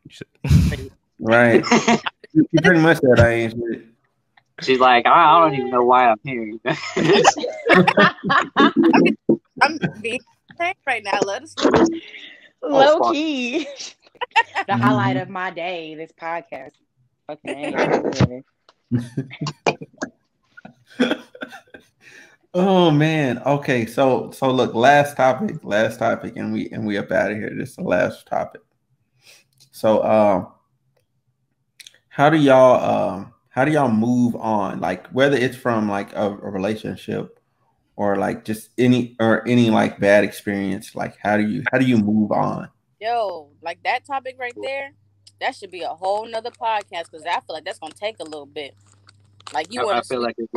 [1.18, 1.64] Right.
[2.32, 3.86] you you pretty much said I ain't shit.
[4.62, 6.52] She's like, I, I don't even know why I'm here.
[9.62, 10.20] I'm being
[10.56, 11.18] frank right now.
[11.24, 11.54] Let us
[12.62, 13.14] Low oh, fuck.
[13.14, 13.66] key.
[14.66, 16.72] the highlight of my day, this podcast.
[17.28, 18.42] Okay.
[22.52, 23.38] Oh man.
[23.46, 23.86] Okay.
[23.86, 27.52] So so look, last topic, last topic, and we and we up out of here.
[27.56, 28.62] This is the last topic.
[29.70, 30.48] So um
[32.08, 34.80] how do y'all um how do y'all move on?
[34.80, 37.38] Like whether it's from like a, a relationship
[37.94, 41.84] or like just any or any like bad experience, like how do you how do
[41.84, 42.68] you move on?
[43.00, 44.92] Yo, like that topic right there,
[45.40, 48.24] that should be a whole nother podcast because I feel like that's gonna take a
[48.24, 48.74] little bit.
[49.54, 50.52] Like you I, I want to feel like it's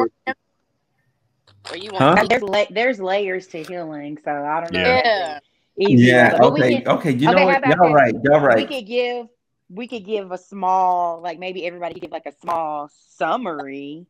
[1.72, 2.14] or you Huh?
[2.18, 4.80] want there's la- there's layers to healing, so I don't know.
[4.82, 5.40] yeah.
[5.78, 6.06] Easy.
[6.06, 7.12] Yeah, But okay, can- okay.
[7.12, 7.58] You okay, know how what?
[7.58, 7.96] about Y'all this?
[7.96, 9.28] right, y'all we could give
[9.70, 14.06] we could give a small like maybe everybody give like a small summary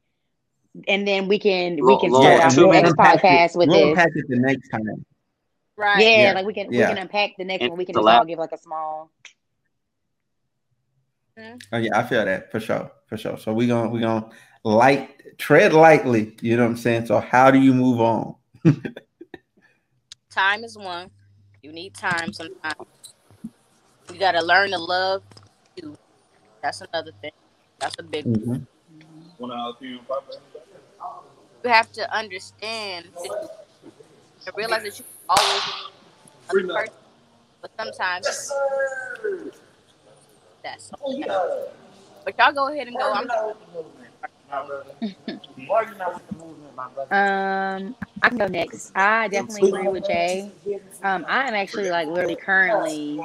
[0.88, 3.58] and then we can we can lo- start yeah, off two next unpack it- podcast
[3.58, 3.90] with we'll this.
[3.90, 5.06] unpack it the next time.
[5.78, 6.02] Right.
[6.04, 6.90] Yeah, Yeah, like we can yeah.
[6.90, 7.78] we can unpack the next And one.
[7.78, 9.12] We can just last- all give like a small
[11.72, 13.38] Oh yeah, I feel that for sure, for sure.
[13.40, 14.30] So we gonna we gonna
[14.64, 16.36] light tread lightly.
[16.42, 17.06] You know what I'm saying?
[17.08, 18.36] So how do you move on?
[20.30, 21.12] Time is one.
[21.62, 22.88] You need time sometimes.
[24.12, 25.24] You gotta learn to love
[25.76, 25.96] you.
[26.62, 27.32] That's another thing.
[27.80, 28.66] That's a big Mhm.
[31.64, 33.50] you have to understand that you-
[34.48, 35.62] and realize that you always
[36.76, 36.94] person,
[37.62, 38.52] but sometimes
[40.64, 41.26] that's you.
[42.26, 43.12] But y'all go ahead and go.
[43.14, 43.28] I'm
[47.12, 48.92] um, I can go next.
[48.96, 50.52] I definitely agree with Jay.
[51.04, 53.20] Um, I am actually like literally currently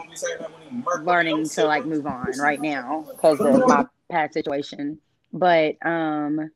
[1.04, 4.98] learning to like move on right now because of my past situation.
[5.32, 6.50] But um,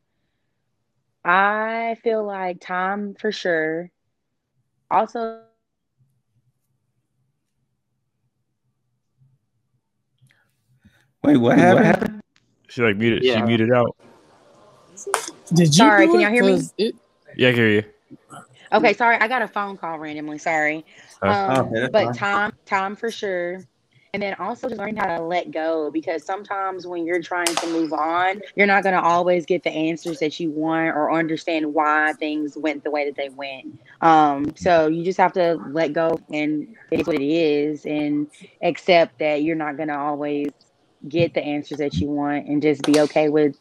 [1.25, 3.91] I feel like time for sure.
[4.91, 5.41] Also,
[11.23, 11.77] Wait, what happened?
[11.77, 12.21] What happened?
[12.69, 13.23] She like muted.
[13.23, 13.37] Yeah.
[13.37, 13.97] She muted out.
[15.49, 15.73] Did you?
[15.73, 16.63] Sorry, can y'all hear me?
[16.79, 16.95] It...
[17.37, 17.85] Yeah, I hear you.
[18.73, 20.39] Okay, sorry, I got a phone call randomly.
[20.39, 20.85] Sorry,
[21.21, 22.15] um, okay, but fine.
[22.15, 23.61] time, time for sure.
[24.15, 27.67] And then also just learning how to let go because sometimes when you're trying to
[27.69, 31.73] move on, you're not going to always get the answers that you want or understand
[31.73, 33.81] why things went the way that they went.
[34.03, 38.27] Um, so you just have to let go and it is what it is and
[38.61, 40.51] accept that you're not going to always
[41.09, 43.57] get the answers that you want and just be okay with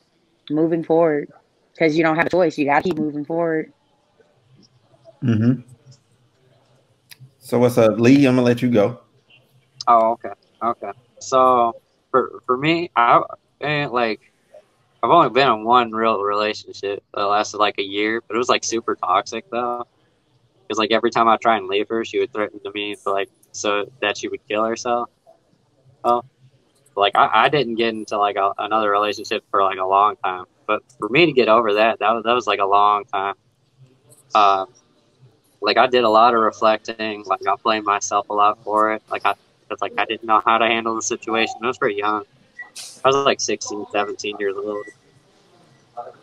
[0.50, 1.32] moving forward
[1.82, 2.60] because you don't have a choice.
[2.60, 3.74] You got to keep moving forward.
[5.24, 5.62] Mm-hmm.
[7.40, 8.28] So what's up, Lee?
[8.28, 9.00] I'm gonna let you go.
[9.88, 10.92] Oh, okay, okay.
[11.20, 11.76] So
[12.12, 13.22] for for me, I
[13.62, 14.32] and like
[15.02, 18.50] I've only been in one real relationship that lasted like a year, but it was
[18.50, 19.88] like super toxic though.
[20.62, 23.12] Because like every time I try and leave her, she would threaten to me for
[23.12, 25.10] like so that she would kill herself.
[26.04, 26.24] Oh,
[26.96, 30.46] like I, I didn't get into like a, another relationship for like a long time,
[30.72, 33.36] but for me to get over that, that was that was like a long time.
[34.34, 34.66] Uh,
[35.60, 37.24] like I did a lot of reflecting.
[37.26, 39.04] Like I blamed myself a lot for it.
[39.10, 39.34] Like I,
[39.70, 41.56] it's like I didn't know how to handle the situation.
[41.62, 42.24] I was pretty young.
[43.04, 44.86] I was like 16, 17 years old.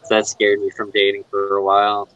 [0.08, 2.08] That scared me from dating for a while.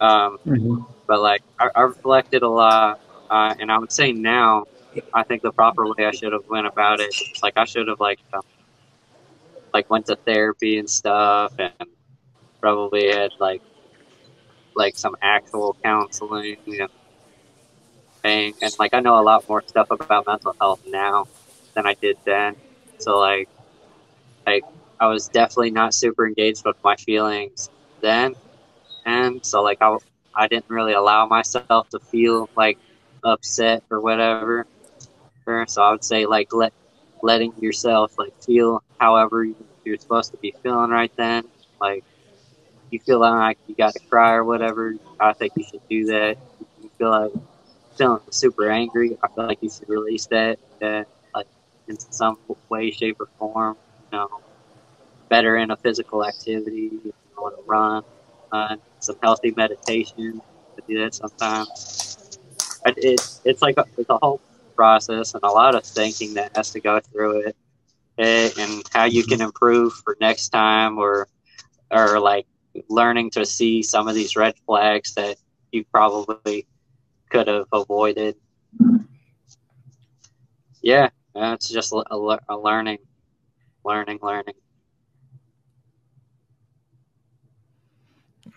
[0.00, 0.82] Um, mm-hmm.
[1.08, 4.66] But like I, I, reflected a lot, uh, and I would say now
[5.12, 7.12] I think the proper way I should have went about it.
[7.42, 8.42] Like I should have like um,
[9.74, 11.72] like went to therapy and stuff, and
[12.60, 13.60] probably had like
[14.74, 16.88] like some actual counseling and
[18.24, 21.26] and, and like I know a lot more stuff about mental health now
[21.74, 22.56] than I did then.
[22.98, 23.48] So like
[24.46, 24.64] like
[25.00, 27.68] I was definitely not super engaged with my feelings
[28.00, 28.34] then,
[29.04, 29.96] and so like I
[30.34, 32.78] I didn't really allow myself to feel like
[33.24, 34.66] upset or whatever.
[35.66, 36.72] So I would say like let
[37.22, 39.46] letting yourself like feel however
[39.84, 41.44] you're supposed to be feeling right then.
[41.78, 42.04] Like
[42.90, 46.38] you feel like you got to cry or whatever, I think you should do that.
[46.82, 47.32] you feel like
[47.98, 51.46] feeling super angry, I feel like you should release that, that like
[51.88, 52.38] in some
[52.70, 53.76] way, shape, or form.
[54.12, 54.28] You know,
[55.28, 56.90] better in a physical activity.
[57.04, 58.02] You want to run,
[58.52, 60.40] uh, some healthy meditation.
[60.78, 62.38] I do that sometimes.
[62.86, 64.40] It, it's like a, it's a whole
[64.76, 67.56] process and a lot of thinking that has to go through it
[68.18, 71.28] and how you can improve for next time or
[71.90, 72.46] or like
[72.88, 75.36] learning to see some of these red flags that
[75.72, 76.66] you probably
[77.30, 78.36] could have avoided
[80.82, 82.04] yeah it's just a,
[82.48, 82.98] a learning
[83.84, 84.54] learning learning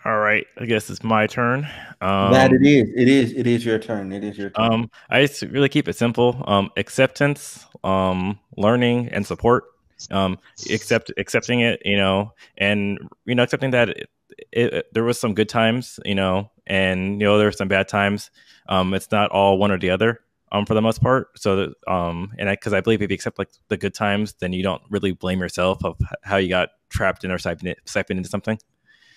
[0.04, 1.68] All right, I guess it's my turn.
[2.00, 2.88] Um, that it is.
[2.94, 3.32] It is.
[3.32, 4.12] It is your turn.
[4.12, 4.72] It is your turn.
[4.72, 6.42] Um, I just really keep it simple.
[6.46, 9.64] Um, acceptance, um, learning, and support.
[10.12, 10.38] Um,
[10.70, 14.08] accept accepting it, you know, and you know, accepting that it,
[14.52, 17.88] it, there was some good times, you know, and you know, there were some bad
[17.88, 18.30] times.
[18.68, 20.20] Um, it's not all one or the other.
[20.50, 21.38] Um, for the most part.
[21.38, 24.32] So, that, um, and I, because I believe if you accept like the good times,
[24.40, 28.16] then you don't really blame yourself of how you got trapped in or siphoned, siphoned
[28.16, 28.58] into something.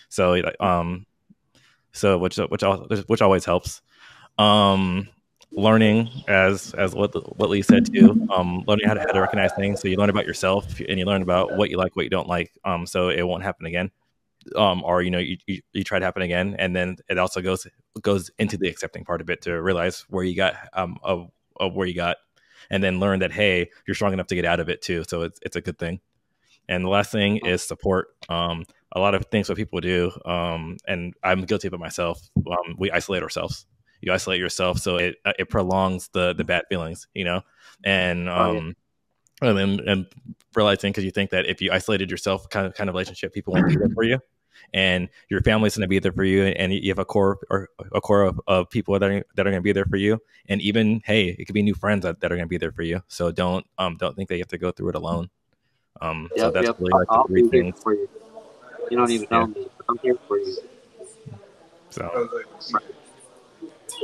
[0.09, 1.05] So um,
[1.93, 2.63] so which which
[3.07, 3.81] which always helps.
[4.37, 5.07] Um,
[5.51, 8.27] learning as as what what Lee said too.
[8.33, 9.81] Um, learning how to, how to recognize things.
[9.81, 12.27] So you learn about yourself and you learn about what you like, what you don't
[12.27, 12.51] like.
[12.63, 13.91] Um, so it won't happen again.
[14.55, 17.41] Um, or you know you, you, you try to happen again, and then it also
[17.41, 17.67] goes
[18.01, 21.29] goes into the accepting part of it to realize where you got um of,
[21.59, 22.17] of where you got,
[22.71, 25.03] and then learn that hey you're strong enough to get out of it too.
[25.07, 25.99] So it's it's a good thing.
[26.69, 28.07] And the last thing is support.
[28.29, 32.19] Um, a lot of things what people do, um, and I'm guilty of it myself.
[32.37, 33.65] Um, we isolate ourselves.
[34.01, 37.41] You isolate yourself, so it uh, it prolongs the the bad feelings, you know,
[37.83, 38.75] and um,
[39.41, 39.49] oh, yeah.
[39.49, 40.05] and then and
[40.55, 43.53] realizing because you think that if you isolated yourself, kind of kind of relationship, people
[43.53, 44.19] won't be there for you,
[44.73, 47.69] and your family's going to be there for you, and you have a core or
[47.93, 50.19] a core of, of people that are that are going to be there for you,
[50.47, 52.71] and even hey, it could be new friends that, that are going to be there
[52.71, 53.01] for you.
[53.07, 55.29] So don't um don't think that you have to go through it alone.
[56.01, 56.79] Um, yep, so that's yep.
[56.79, 57.81] really like I'll the three things.
[57.81, 58.09] For you.
[58.89, 59.45] you don't even know yeah.
[59.45, 59.67] me.
[59.89, 60.57] I'm here for you.
[61.89, 62.43] So.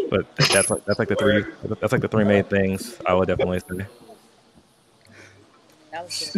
[0.10, 1.46] But that's like that's like the three
[1.82, 3.86] that's like the three main things I would definitely say.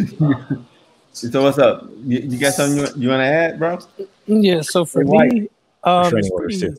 [1.12, 1.88] so what's up?
[2.04, 3.78] You, you got something you, you want to add, bro?
[4.26, 4.62] Yeah.
[4.62, 5.48] So for me,
[5.84, 6.76] um, it's pretty,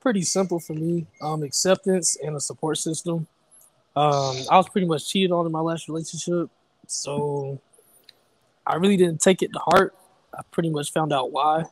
[0.00, 1.06] pretty simple for me.
[1.20, 3.26] Um, acceptance and a support system.
[3.96, 6.50] Um, I was pretty much cheated on in my last relationship,
[6.86, 7.60] so
[8.66, 9.94] I really didn't take it to heart.
[10.32, 11.64] I pretty much found out why.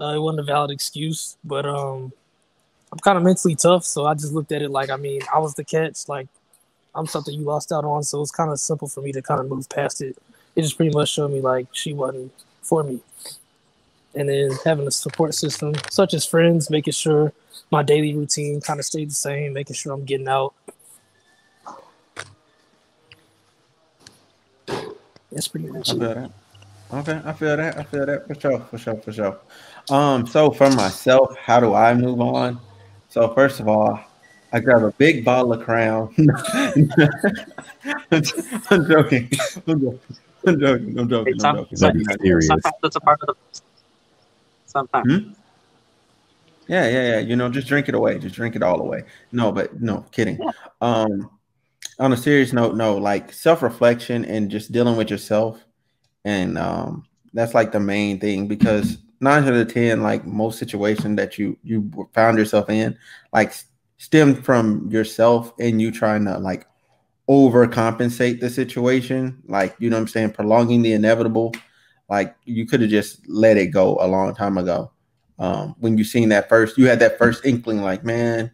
[0.00, 2.12] Uh, it wasn't a valid excuse, but um,
[2.92, 5.38] I'm kind of mentally tough, so I just looked at it like, I mean, I
[5.38, 6.08] was the catch.
[6.08, 6.28] Like,
[6.94, 9.40] I'm something you lost out on, so it's kind of simple for me to kind
[9.40, 10.16] of move past it.
[10.54, 12.30] It just pretty much showed me like she wasn't
[12.60, 13.00] for me.
[14.14, 17.32] And then having a support system, such as friends, making sure
[17.70, 20.52] my daily routine kind of stayed the same, making sure I'm getting out.
[25.30, 25.98] That's pretty much I it.
[26.00, 26.30] that.
[26.92, 27.78] Okay, I feel that.
[27.78, 29.38] I feel that for sure, for sure, for sure.
[29.88, 32.60] Um, so for myself, how do I move on?
[33.12, 34.00] So first of all,
[34.54, 36.14] I grab a big bottle of Crown.
[38.10, 39.28] I'm joking.
[39.66, 40.00] I'm joking.
[40.46, 40.98] I'm joking.
[40.98, 41.38] I'm joking.
[41.38, 41.76] I'm joking.
[41.76, 43.60] Sometimes it's a part of the.
[44.64, 45.12] Sometimes.
[45.12, 45.32] Hmm?
[46.68, 47.18] Yeah, yeah, yeah.
[47.18, 48.18] You know, just drink it away.
[48.18, 49.02] Just drink it all away.
[49.30, 50.38] No, but no, kidding.
[50.80, 51.28] Um,
[51.98, 55.62] on a serious note, no, like self-reflection and just dealing with yourself.
[56.24, 57.04] And um,
[57.34, 61.56] that's like the main thing because nine out of ten, like most situation that you
[61.62, 62.98] you found yourself in,
[63.32, 63.54] like
[63.98, 66.66] stemmed from yourself and you trying to like
[67.28, 69.42] overcompensate the situation.
[69.46, 70.32] Like, you know what I'm saying?
[70.32, 71.54] Prolonging the inevitable.
[72.10, 74.90] Like you could have just let it go a long time ago.
[75.38, 78.50] Um, when you seen that first, you had that first inkling, like, man,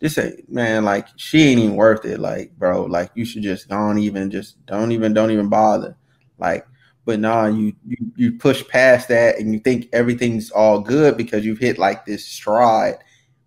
[0.00, 2.20] this ain't man, like she ain't even worth it.
[2.20, 5.96] Like, bro, like you should just don't even just don't even don't even bother.
[6.38, 6.66] Like,
[7.08, 11.42] but nah, you you you push past that and you think everything's all good because
[11.42, 12.98] you've hit like this stride.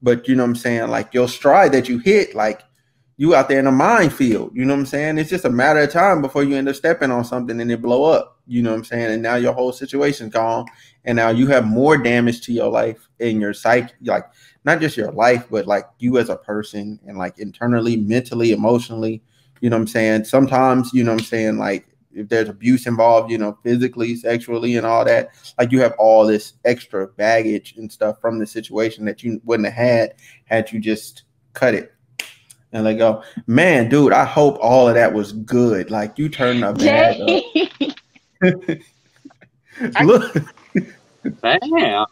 [0.02, 0.90] But you know what I'm saying?
[0.90, 2.64] Like your stride that you hit, like
[3.18, 4.50] you out there in a minefield.
[4.56, 5.20] You know what I'm saying?
[5.20, 7.84] It's just a matter of time before you end up stepping on something and it
[7.84, 8.40] blow up.
[8.48, 9.12] You know what I'm saying?
[9.12, 10.66] And now your whole situation's gone,
[11.06, 14.26] and now you have more damage to your life and your psyche, like
[14.66, 19.22] not just your life, but like you as a person and like internally, mentally, emotionally.
[19.60, 20.24] You know what I'm saying?
[20.24, 24.76] Sometimes, you know what I'm saying, like if there's abuse involved, you know, physically, sexually,
[24.76, 29.06] and all that, like you have all this extra baggage and stuff from the situation
[29.06, 30.14] that you wouldn't have had
[30.46, 31.94] had you just cut it
[32.74, 35.92] and they go, man, dude, I hope all of that was good.
[35.92, 37.44] Like you turned a bad up.
[40.04, 40.36] Look,
[41.42, 42.06] Damn.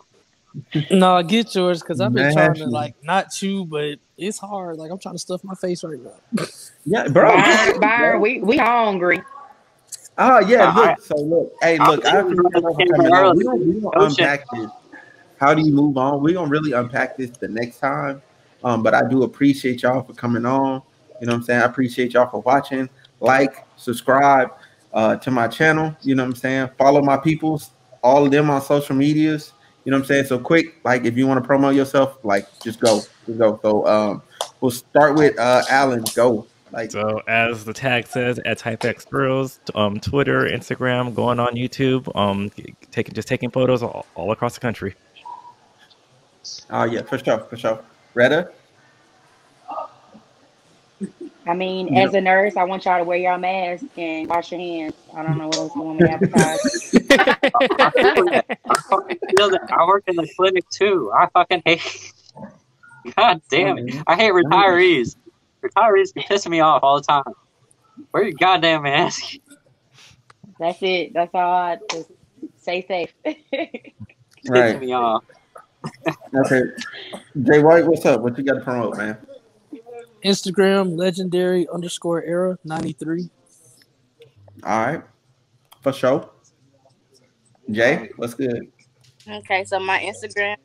[0.91, 4.77] No, I get yours because I've been trying to like not chew, but it's hard.
[4.77, 6.45] Like I'm trying to stuff my face right now.
[6.85, 7.35] yeah, bro.
[7.35, 9.21] Byron, Byron, we we hungry.
[10.21, 11.01] Oh yeah, look.
[11.01, 12.05] So look, hey, look.
[12.05, 13.25] I we y'all for came coming on.
[13.25, 13.37] early.
[13.37, 14.19] We don't, we don't shit.
[14.19, 14.69] unpack this.
[15.39, 16.21] How do you move on?
[16.21, 18.21] We're gonna really unpack this the next time.
[18.61, 20.81] Um, but I do appreciate y'all for coming on.
[21.21, 21.61] You know what I'm saying?
[21.61, 22.89] I appreciate y'all for watching.
[23.21, 24.51] Like, subscribe
[24.93, 25.95] uh, to my channel.
[26.01, 26.69] You know what I'm saying?
[26.77, 27.71] Follow my peoples,
[28.03, 29.53] all of them on social medias.
[29.85, 30.25] You know what I'm saying?
[30.25, 33.57] So quick, like if you want to promote yourself, like just go, just go.
[33.61, 34.21] So um,
[34.59, 36.03] we'll start with uh, Alan.
[36.13, 36.45] Go.
[36.71, 42.13] Like So as the tag says, at TypeX Bros, um, Twitter, Instagram, going on YouTube,
[42.15, 42.51] um,
[42.91, 44.95] taking just taking photos all, all across the country.
[46.69, 47.79] Oh yeah, for sure, for sure.
[48.13, 48.51] Retta,
[51.47, 52.03] I mean, Yeah.
[52.03, 54.93] as a nurse, I want y'all to wear your mask and wash your hands.
[55.15, 56.59] I don't know what else you want me to advertise.
[57.81, 58.45] I feel that.
[58.69, 58.75] I
[59.35, 59.61] feel that.
[59.71, 61.11] I work in the clinic too.
[61.17, 62.13] I fucking hate.
[63.17, 63.95] God damn it!
[64.07, 65.15] I hate retirees.
[65.63, 67.33] Retirees be pissing me off all the time.
[68.13, 69.35] Wear your goddamn mask.
[70.59, 71.13] That's it.
[71.13, 71.51] That's all.
[71.51, 72.11] I just
[72.61, 73.13] stay safe.
[73.25, 73.93] Pissing
[74.49, 74.79] right?
[74.79, 75.23] me off.
[76.35, 76.61] Okay.
[77.43, 78.21] Jay White, what's up?
[78.21, 79.17] What you got to promote, man?
[80.23, 83.29] Instagram legendary underscore era ninety three.
[84.63, 85.01] All right,
[85.81, 86.29] for sure.
[87.71, 88.69] Jay, what's good?
[89.25, 90.57] Okay, so my Instagram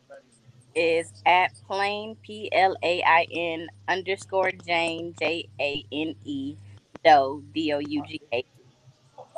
[0.74, 6.56] is at plain P L A I N underscore Jane J A N E
[7.04, 8.44] Doe D O U G A.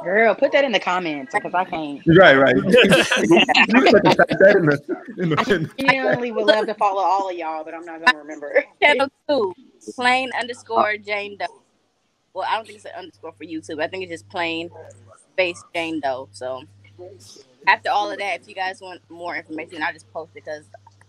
[0.02, 2.02] Girl, put that in the comments because I can't.
[2.06, 2.54] Right, right.
[2.54, 2.72] you put
[4.02, 7.74] that in the, in the, in Genuinely would love to follow all of y'all, but
[7.74, 8.62] I'm not gonna remember.
[8.82, 9.54] Channel two,
[9.94, 11.46] plain underscore Jane Doe.
[12.34, 13.82] Well, I don't think it's an underscore for YouTube.
[13.82, 14.70] I think it's just plain
[15.32, 16.28] space Jane Doe.
[16.32, 16.62] So
[17.66, 20.64] after all of that, if you guys want more information, I'll just post it because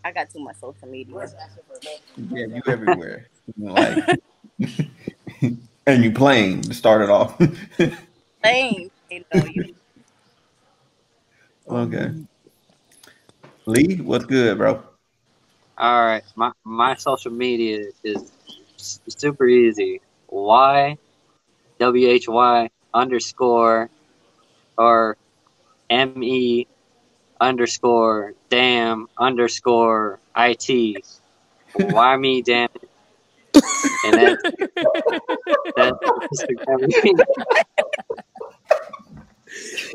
[0.07, 1.29] I got too much social media.
[2.31, 3.27] yeah, you everywhere.
[3.57, 4.21] Like,
[5.85, 7.38] and you playing to start it off.
[8.41, 9.43] Plain Jane Doe.
[9.53, 9.75] You
[11.67, 12.11] okay.
[13.65, 14.81] Lee, what's good, bro?
[15.77, 18.31] All right, my my social media is
[19.09, 19.99] super easy.
[20.29, 20.97] Y
[21.79, 23.89] W H Y underscore
[24.77, 25.17] or
[25.89, 26.65] M E
[27.39, 31.05] underscore damn underscore IT.
[31.73, 32.89] Why me damn it?
[34.05, 34.43] And that's,
[35.76, 35.97] that's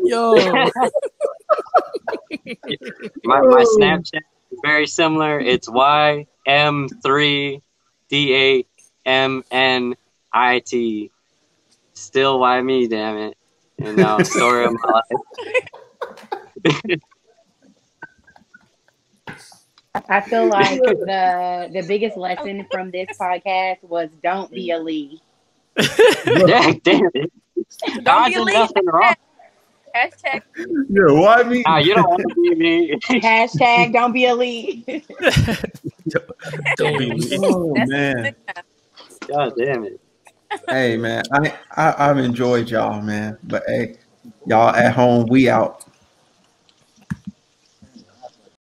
[0.05, 0.35] Yo.
[3.25, 5.39] my, my Snapchat is very similar.
[5.41, 7.63] It's Y M three
[8.09, 8.65] D A
[9.09, 9.95] M N
[10.33, 11.11] I T.
[11.95, 13.37] Still why me, damn it.
[13.79, 15.01] You know, story of my
[16.65, 17.01] life.
[19.95, 25.21] I feel like the the biggest lesson from this podcast was don't be a Lee.
[25.77, 27.33] Dang, damn it.
[28.03, 28.53] Don't be a did Lee.
[28.53, 29.15] nothing wrong.
[29.95, 31.63] Hashtag Yeah, why me?
[31.67, 32.95] Ah, you don't want to be me.
[33.21, 34.85] Hashtag don't be a Lee.
[36.77, 37.39] Don't be me.
[37.41, 38.15] Oh that's man.
[38.17, 38.65] good enough.
[39.29, 40.01] God damn it.
[40.69, 43.39] Hey man, I, I I've enjoyed y'all, man.
[43.45, 43.97] But hey,
[44.47, 45.85] y'all at home, we out.